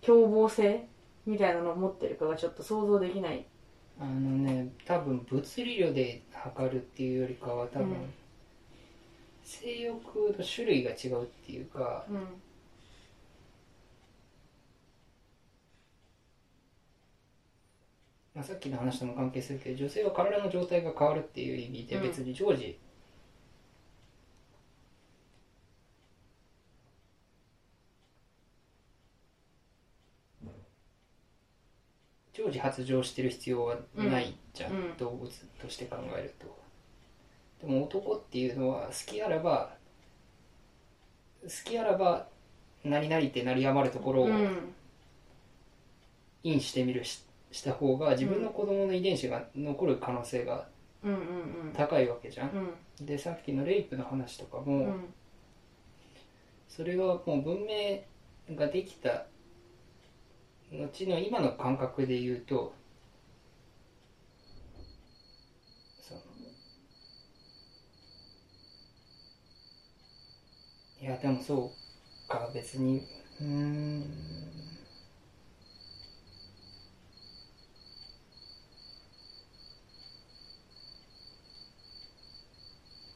[0.00, 0.86] 凶暴性
[1.26, 3.46] みたいなのを持ってるかがちょっと想像できない。
[3.98, 7.94] あのね多分物理量で測るっていうよりかは多分、うん。
[9.44, 12.16] 性欲の種類が違うっていうかうん。
[18.34, 22.02] まあ、さっきの話とも関係するけど女性は体の状態が変わるっていう意味でうん。
[22.02, 22.78] 別に常時、
[32.34, 34.78] 常時発情してる必要はないじゃん、うん。
[34.78, 35.30] うん動物
[35.60, 37.66] として考えると。
[37.66, 39.70] でも男っていうのは好きあらば
[41.42, 42.26] 好きあらば
[42.84, 44.74] 何々って鳴りやまるところを、うん
[46.46, 50.66] インしてみるしした方が自分の子供の遺伝子が残る可能性が
[51.72, 52.50] 高いわけじゃん。
[53.00, 53.06] う、ん。
[53.06, 55.04] でさっきのレイプの話とかも、うん。
[56.68, 58.02] それはもう文明
[58.56, 59.24] ができた
[60.78, 62.74] 後の今の感覚で言うと
[66.00, 66.20] その
[71.00, 71.72] いやでもそ
[72.26, 73.02] うか別に
[73.40, 74.04] うん。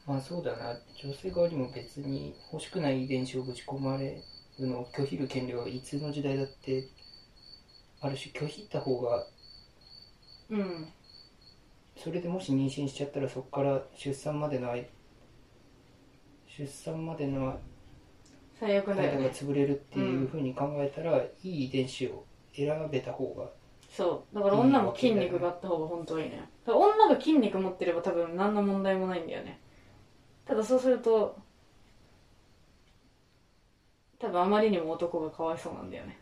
[0.05, 0.77] まあそうだな。
[1.01, 4.21] 女性側にも別に欲しくない遺伝子をぶち込まれ
[4.59, 6.89] るのを拒否る権利はいつの時代だって
[8.01, 9.25] ある種拒否った方が
[10.49, 10.87] うん。
[11.95, 14.87] それでもし妊娠しちゃったらそこから出産までの間
[16.47, 17.59] 出産までの
[18.59, 19.31] 最悪だがね。
[19.33, 23.49] 潰れるっていうふうに考えたら、いい遺伝子を選べた方が
[23.89, 24.35] そう。
[24.35, 29.59] だから女も筋肉があった方が本当はいいね女が筋肉持ってれば多分何の問題もないんだよね。
[30.45, 31.37] ただそうすると
[34.19, 36.18] 多分あまりにも男がかわいそうなんだよね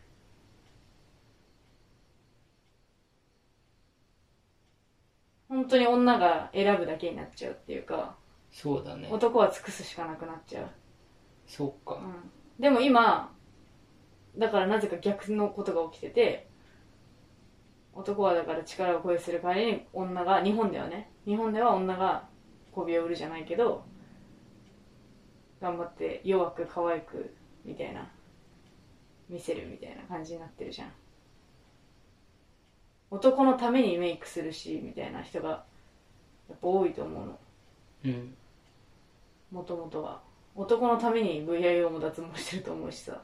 [5.48, 8.16] 本当に女が選ぶだけになっちゃうっていうか
[8.50, 9.08] そうだね。
[9.10, 10.68] 男は尽くすしかなくなっちゃう。
[11.46, 11.96] そうか。
[11.96, 12.30] うん。
[12.58, 13.32] でも今
[14.36, 16.48] だからなぜか逆のことが起きてて
[17.92, 22.28] 男はだから力を超えする代わりに女が日本ではね日本では女が
[22.72, 23.84] 媚びを売るじゃないけど
[25.60, 27.34] 頑張って弱く可愛く
[27.64, 28.08] みたいな
[29.28, 30.92] 見せるみたいな感じになってるじゃん
[33.10, 35.56] 男のためにメイクするしみたいな人がや
[36.54, 37.38] っぱ多いと思うの。
[38.04, 38.34] うん。
[39.50, 40.20] もともとは。
[40.54, 43.22] 男のために VIO も脱毛してると思うしさ。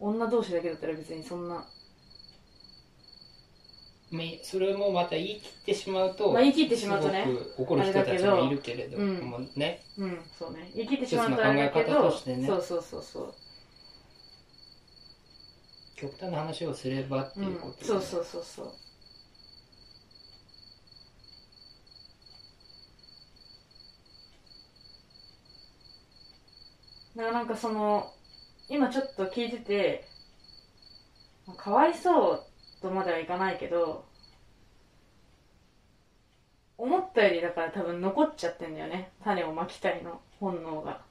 [0.00, 1.66] 女同士だけだったら別にそんな。
[4.10, 9.82] まあそれもまた言い切ってしまうと、まあ言い切ってしまうとねすごく怒る人たちもいるけれどもね。
[9.98, 10.70] うんそうね。
[10.74, 12.46] 言い切ってしまうとあれだけど考え方としてね。
[12.46, 13.34] そうそうそうそう
[16.04, 18.72] 極端な話をすればっていうこと、うん、そうそうそうそう。
[27.16, 28.12] だからなんかその
[28.68, 30.04] 今ちょっと聞いてて
[31.56, 32.42] かわいそう
[32.82, 34.04] とまではいかないけど
[36.76, 39.12] 思ったよりだから多分残っちゃってんだよね。
[39.22, 41.03] 種をまきたいの本能が。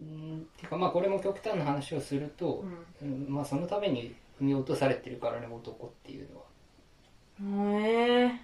[0.00, 0.48] うん。
[0.56, 2.64] てかまあこれも極端な話をすると、
[3.02, 3.26] うん。
[3.28, 7.82] まあそのために踏み落とされてるからね男っていうのは。
[7.82, 8.40] へえ。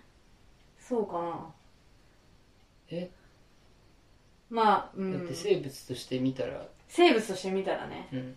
[0.79, 1.47] そうかな。
[2.91, 3.11] え？
[4.51, 6.67] まあ、うん、だって生物として見たら。
[6.89, 8.09] 生物として見たらね。
[8.13, 8.37] うん。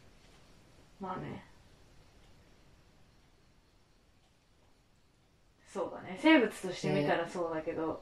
[1.02, 1.44] まあね。
[5.74, 6.18] そうだね。
[6.22, 8.02] 生物として見たらそうだけど、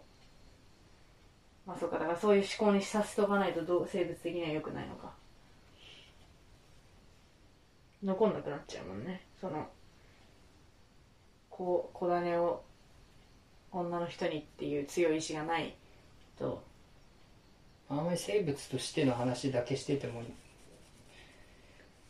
[1.65, 5.11] まあそうかだからそういう思考にさせとかないとどう生物的には良くないのか。
[8.03, 9.21] 残んなくなっちゃうもんね。
[9.39, 9.65] その
[11.49, 12.61] こう小種を
[13.71, 15.73] 女の人にっていう強い意志がない
[16.37, 16.61] と。
[17.89, 20.21] あんまり生物としての話だけしてても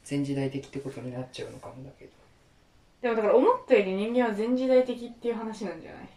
[0.09, 2.11] 前時代的ってことになっちゃうのかもだけど。
[3.01, 6.01] でもだから思ったより人間は前時代的っていう話なんじゃない？
[6.01, 6.07] うん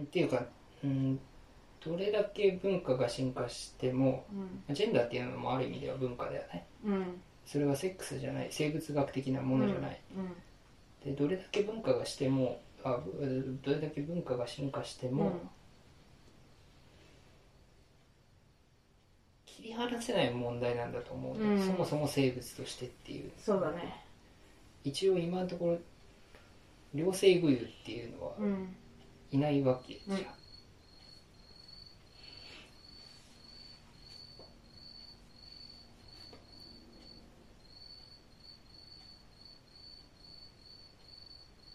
[0.00, 0.44] っていうか、
[0.82, 1.20] うん、
[1.84, 4.24] どれだけ文化が進化しても
[4.70, 6.66] ジェンダーっていうのもある意味では文化だよね。
[6.84, 6.92] うん。
[6.94, 11.12] うんそれはセックスじゃない生物学的なものじゃない、うん。
[11.12, 15.32] でどれだけ文化がしてもあぶどれだけ文化が進化しても、うん。
[19.44, 21.44] 切り離せない問題なんだと思う、ね。
[21.44, 21.66] うん。
[21.66, 23.30] そもそも生物としてっていう。
[23.38, 24.04] そうだね。
[24.84, 25.78] 一応今のところ
[26.94, 28.76] 両性具有っていうのはうん
[29.32, 30.26] いないわけじゃん、うん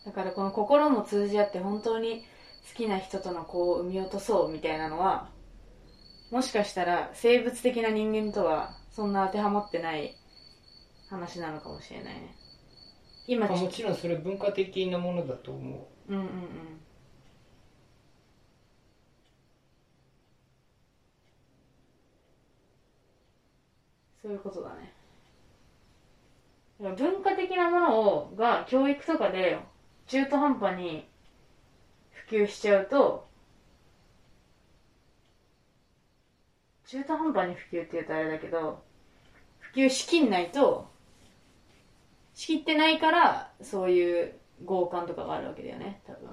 [0.05, 2.23] だからこの心も通じ合って本当に
[2.69, 5.27] 好きな人との子を産み落とそうみたいなのは
[6.31, 10.15] もしかしたら生物的な人間とはそんな当てはまってない
[11.09, 12.35] 話なのかもしれないね。
[13.27, 13.67] 今も。
[13.67, 16.27] ちろんそれ文化的なものだと思うんうんうん
[24.27, 24.93] そういうことだね。
[26.97, 29.57] 文化的なものをが教育とかで
[30.07, 31.07] 中途半端に
[32.11, 33.25] 普及しちゃうと
[36.87, 38.83] 中途半端に普及って言うとあれだけど
[39.59, 40.89] 普及しきんないと
[42.33, 44.33] 仕切ってないからそういう
[44.65, 46.29] 強姦とかがあるわけだよね多分。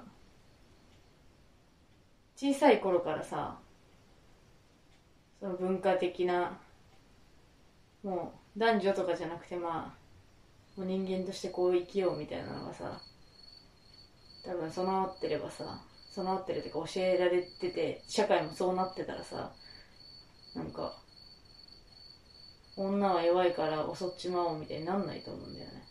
[2.35, 3.61] 小さい頃からさ
[5.39, 6.59] その文化的な
[8.05, 9.95] もう男女とかじゃなくてま
[10.77, 13.01] あもう人間としてこう生きようみたいなのがさ
[14.45, 15.81] 多分備わってればさ
[16.13, 19.51] 備わってるっていうか教えられてて社会もそうなってたらさ
[20.55, 20.95] なんか
[22.77, 25.85] 女は弱いから襲っちまおうみたいになんないと思うんだよね。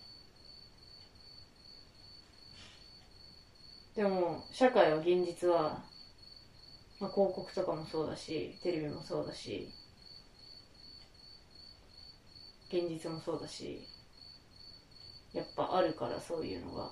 [3.96, 5.84] でも社会は現実は、
[7.00, 9.70] まあ、広告とかもそうだしテレビもそうだし
[12.74, 13.88] 現実もそうだし
[15.32, 16.92] やっぱあるからそういうのが。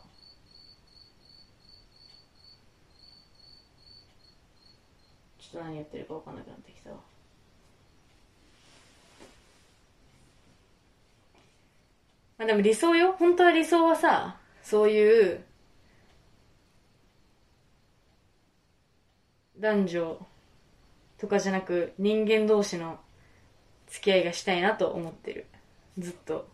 [5.39, 6.97] ちょっと何言ってるか分かんなくなってきたま
[12.39, 13.15] あでも理想よ。
[13.17, 15.43] 本当は理想はさそういう
[19.59, 20.27] 男女
[21.17, 22.99] とかじゃなく人間同士の
[23.87, 25.47] 付き合いがしたいなと思ってる。
[26.01, 26.47] ずっと。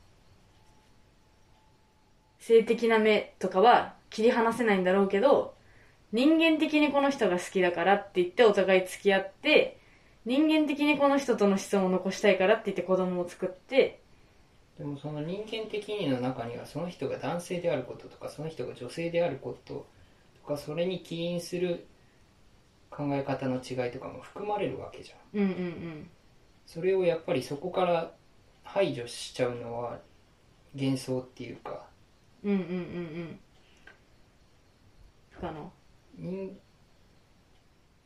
[2.47, 5.53] 性的な目とかは切り離せないんだろうけど
[6.13, 9.77] 人間的にこの人が好きだからって言ってお互い付き合って
[10.25, 13.99] 人間的にこの人との子孫を残したいからって言って子供を作って。
[14.77, 19.85] うでもその人間的にの中にはその人が男性であることとかその人が女性であること
[20.41, 21.85] とかそれに起因する
[22.89, 25.41] 考え方の違いとかも含まれるわけじゃん。
[25.41, 26.09] うんうんうん。
[26.65, 28.11] それをやっぱりそこから
[28.68, 29.99] 排除しちゃうのは
[30.76, 31.88] 幻想っていうか
[32.43, 32.70] うんうんうんう
[33.24, 33.39] ん。
[35.32, 35.72] 不可能。
[36.18, 36.59] 人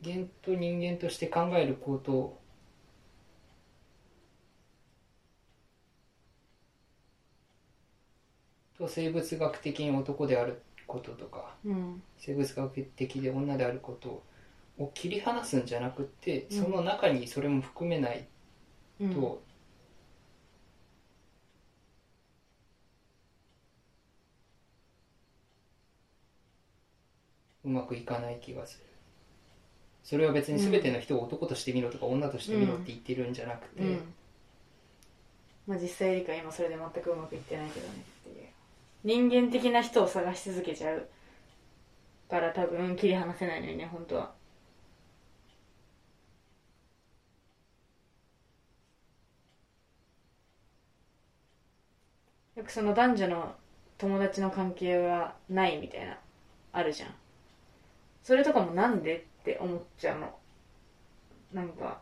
[0.03, 2.37] 間と人間として考えること
[8.77, 12.01] と生物学的に男であることとかうん。
[12.17, 14.23] 生物学的で女であること
[14.77, 16.63] を切り離すんじゃなくってうん。
[16.63, 18.27] その中にそれも含めない
[19.01, 19.13] うん。
[19.13, 19.41] と、
[27.63, 28.85] うまくいかない気がする。
[30.03, 33.89] それは別に全ての人を男としてみろとか女としてみろって言ってるんじゃなくて、うん。
[33.89, 34.13] うん、
[35.67, 37.93] まあ、実際理解今それで全くうまくいってないけどね
[38.29, 38.47] っていう。
[39.03, 41.07] 人間的な人を探し続けちゃう
[42.29, 44.33] から多分切り離せないのにね本当は。
[52.55, 53.55] よくその男女の
[53.97, 56.17] 友達の関係はないみたいな
[56.73, 57.20] あるじゃん。
[58.23, 60.35] それとかもなんでって思っちゃうの。
[61.53, 61.99] なんか。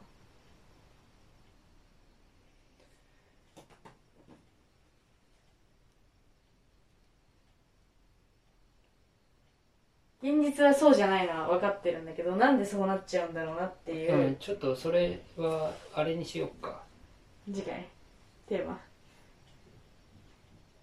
[10.22, 16.84] 現実はそうじゃないのは分かってるんだけどなんでそうなっちゃうんだろうなっていう、うん、ちょっとそれはあれにしようか。
[17.46, 17.88] 次回。
[18.48, 18.80] テーマ。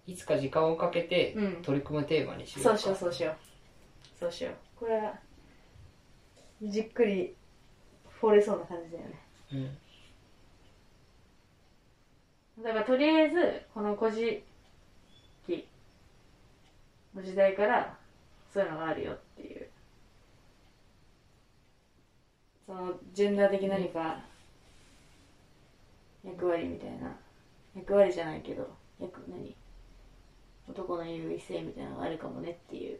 [0.07, 1.61] いつか時間をかけてうん。
[1.61, 3.35] 取り組むテーマにしようか、そうしようそうしよう。
[4.19, 4.53] そうしよう。
[4.79, 5.13] これは
[6.61, 7.35] じっくり
[8.19, 9.19] 掘れそうな感じだよね。
[12.57, 12.63] うん。
[12.63, 14.43] だからとりあえずこの古事
[15.45, 15.67] 記
[17.15, 17.97] の時代から
[18.51, 19.67] そういうのがあるよっていう。
[22.65, 24.19] そのジェンダー的何か
[26.23, 27.15] 役割みたいな。
[27.75, 28.67] 役割じゃないけど
[28.99, 29.55] 役何？
[30.67, 32.99] 男の優位性みたいなのがあるかもねっていう。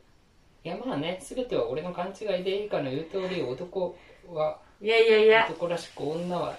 [0.67, 3.97] いやまあね全ては俺の勘違いで以下の言う通り男
[4.29, 5.47] はいやいやいや。
[5.49, 6.57] 男らしく女は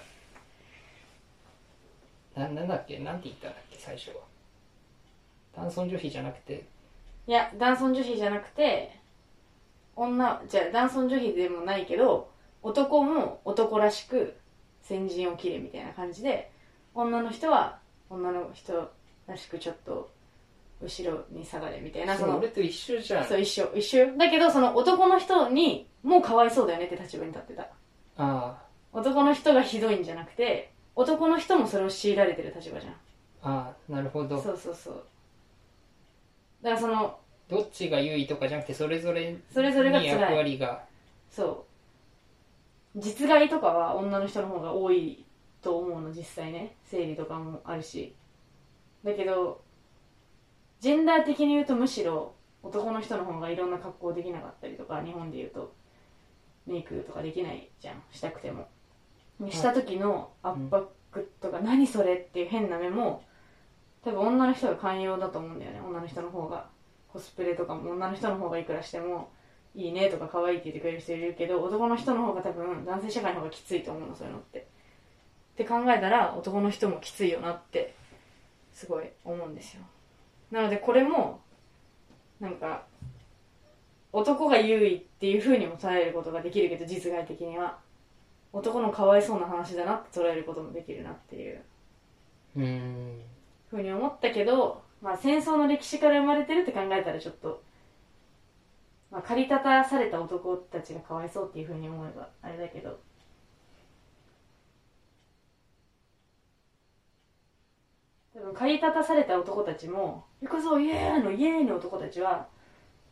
[2.35, 2.97] ななんだっけ？
[2.97, 3.77] なんて言ったんだっけ？
[3.77, 4.15] 最初は。
[5.55, 6.65] 男尊女卑じゃなくて。
[7.27, 8.97] いや男尊女卑じゃなくて
[9.95, 12.31] 女じゃあ男尊女卑でもないけど
[12.63, 14.33] 男も男らしく
[14.81, 16.49] 先陣を切れみたいな感じで
[16.95, 17.77] 女の人は
[18.09, 18.89] 女の人
[19.27, 20.09] らしくちょっと
[20.81, 23.25] 後ろに下がれみたいなその俺と一緒じゃん。
[23.25, 24.17] そう一緒一緒。
[24.17, 27.67] だけどその男の人にもうかわいそうだよねって立場に立ってた。
[28.17, 28.57] あ
[28.93, 32.93] 男の人がひどいんじゃなくて男の人もそれを強いられてる立場じゃん。
[32.93, 32.95] あ
[33.41, 34.41] ああなるほど。
[34.41, 35.03] そうそうそう。
[36.61, 37.17] だからその
[37.49, 40.83] どっちが優位とかじゃなくてそれぞれそれぞれが役割が。
[41.29, 41.65] そ
[42.95, 42.99] う。
[42.99, 45.25] 実害とかは女の人の方が多い
[45.61, 46.75] と思うの実際ね。
[46.85, 48.15] 生理とかもあるし。
[49.03, 49.61] だけど
[50.79, 55.73] ジェンダー的に言うとむしろ男の人の方がいろんな格好できなかったりとか日本で言うと
[56.67, 58.03] メイクとかできないじゃん。
[58.11, 58.67] したくても。
[59.49, 60.89] した時の圧迫
[61.41, 63.23] とか、何それっていう変な目も
[64.03, 65.81] 多分女の人が寛容だと思うんだよね。
[65.81, 66.67] 女の人の方が。
[67.11, 69.31] コスプレとかも女の人の方がいくらしても
[69.73, 74.59] いいねとか可愛いって言ってくれる人いるけど男の人の方が多分男性社会の方がきついと思うのそういうのって。
[74.59, 74.61] っ
[75.57, 77.95] て考えたら男の人もきついよなって
[78.71, 79.81] すごい思うんですよ。
[80.51, 81.41] なのでこれも
[82.39, 82.85] なんか
[84.11, 87.77] 男が優位っていう風にも捉えることができるけど実害的には。
[88.51, 91.61] 男のかわいそうな話だなって捉えることもできるなっていう。
[93.69, 97.61] ふうに思ったけど、まあ、戦争の歴史から生まれてるって考えたらちょっと、
[99.11, 102.99] まあ、駆り立たされた男たちがかわいそうっていうふうに思えばあれだけど
[108.49, 111.65] 多分駆り立たされた男たちも「行くぞイエーイ!」のイエーイ！
[111.65, 112.47] の男たちは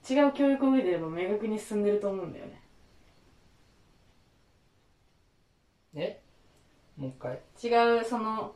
[0.09, 2.61] 違う教育を受けてれば明確に進んでると思うんだよね。
[5.95, 6.21] え？
[6.97, 7.39] もう一回。
[7.63, 8.55] 違うその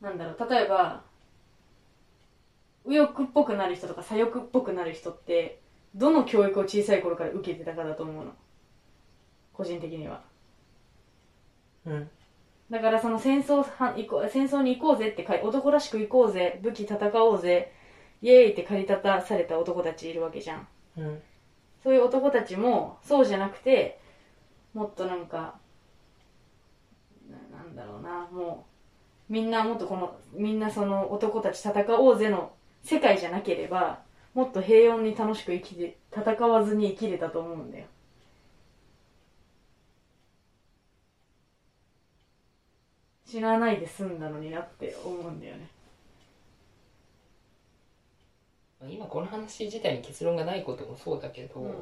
[0.00, 1.02] なんだろう例えば
[2.84, 5.60] 右翼っぽくなる人とか左翼っぽくなる人って
[5.94, 8.32] どの教育を小さい頃から受けてたかだと思うの？
[9.52, 10.22] 個人的には。
[11.86, 12.10] うん
[12.70, 17.72] だからその戦争は行こう戦争に行こうぜって男らしく行こうぜ武器戦おうぜ
[18.22, 20.68] イエーイって駆り立たされた男たちいるわけじゃん。
[20.98, 21.22] うん。
[21.82, 23.98] そういう男たちもそうじゃなくて
[24.74, 25.58] もっとなんか
[27.30, 28.66] ななんだろうなも
[29.28, 32.52] うみんなもっとこのみんなその男たち戦おうぜの
[32.82, 34.00] 世界じゃなければ
[34.34, 37.86] もっと平穏に楽しく生きて戦わずに生きれたと思うんだよ
[43.30, 45.68] 死なないで済んだのになって思うんだよね。
[48.80, 51.74] まあ今この話自体に結論がないこともそうだけど、うん。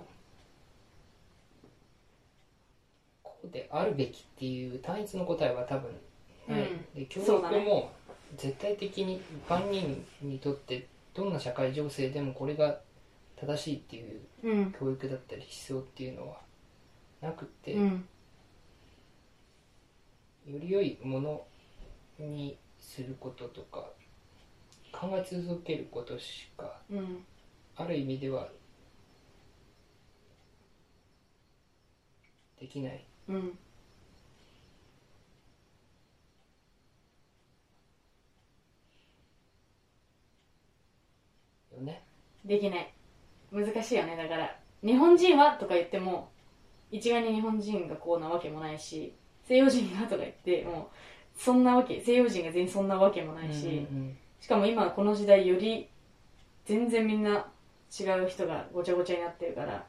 [3.23, 5.91] こうであるべきっていう単一の答えは多分
[6.49, 6.85] ない、うん。
[6.95, 7.31] で教育
[7.61, 7.93] も
[8.37, 12.79] 絶対的に万人にとってどんな社会情勢でもこれが
[13.41, 14.73] 正しいっていううん。
[14.79, 16.37] 教育だったり思想っていうのは
[17.23, 18.07] なくって、うん
[20.51, 21.47] より良いもの
[22.19, 23.85] にすることとか
[24.93, 27.25] 考え続けることしかうん。
[27.77, 28.49] ある意味では
[32.59, 33.05] できない。
[33.29, 33.59] うん。
[41.79, 42.03] よね。
[42.45, 42.93] できない。
[43.53, 44.59] 難しいよねだから。
[44.83, 46.31] 日本人はとか言っても
[46.91, 49.15] 一概に日本人がこうなわけもないし
[49.49, 50.91] 西洋人がとか言っても
[51.35, 54.17] そんなわけ西洋人が全員そんなわけもないし、うん。
[54.41, 55.89] しかも今この時代より
[56.67, 57.47] 全然みんな
[57.99, 59.87] 違う人がごちゃごちゃになってるから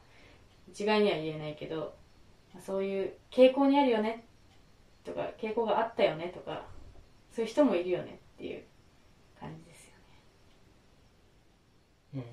[0.72, 1.94] 一概には言えないけど
[2.64, 4.24] そういう傾向にあるよね
[5.04, 6.64] とか傾向があったよねとか
[7.30, 8.62] そういう人もいるよねっていう
[9.38, 9.92] 感じですよ
[12.14, 12.14] ね。
[12.14, 12.24] うん。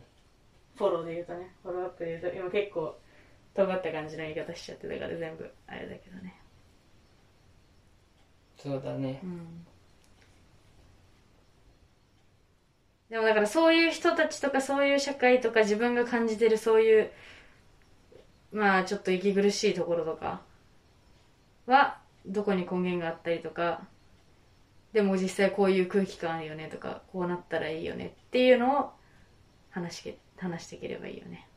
[0.78, 2.98] フォローで言うとねフォローアップで言うと今結構
[3.54, 6.37] 尖った感じの言い方しちゃってたから全部あれだけどね
[8.58, 9.20] そうだね。
[9.24, 9.66] うん。
[13.10, 17.12] でもだからそういう人たちとかそういう社会とか自分が感じてるそういう
[18.52, 20.42] まあちょっと息苦しいところとか
[21.66, 23.82] はどこに根源があったりとか
[24.94, 28.92] でも実際こういう空気感あるよねとかこうなったらいいよねっていうのを
[29.70, 31.48] 話しけ話していければいいよね。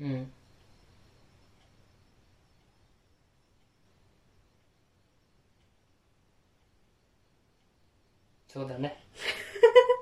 [0.00, 0.32] うん
[8.52, 8.98] そうだね。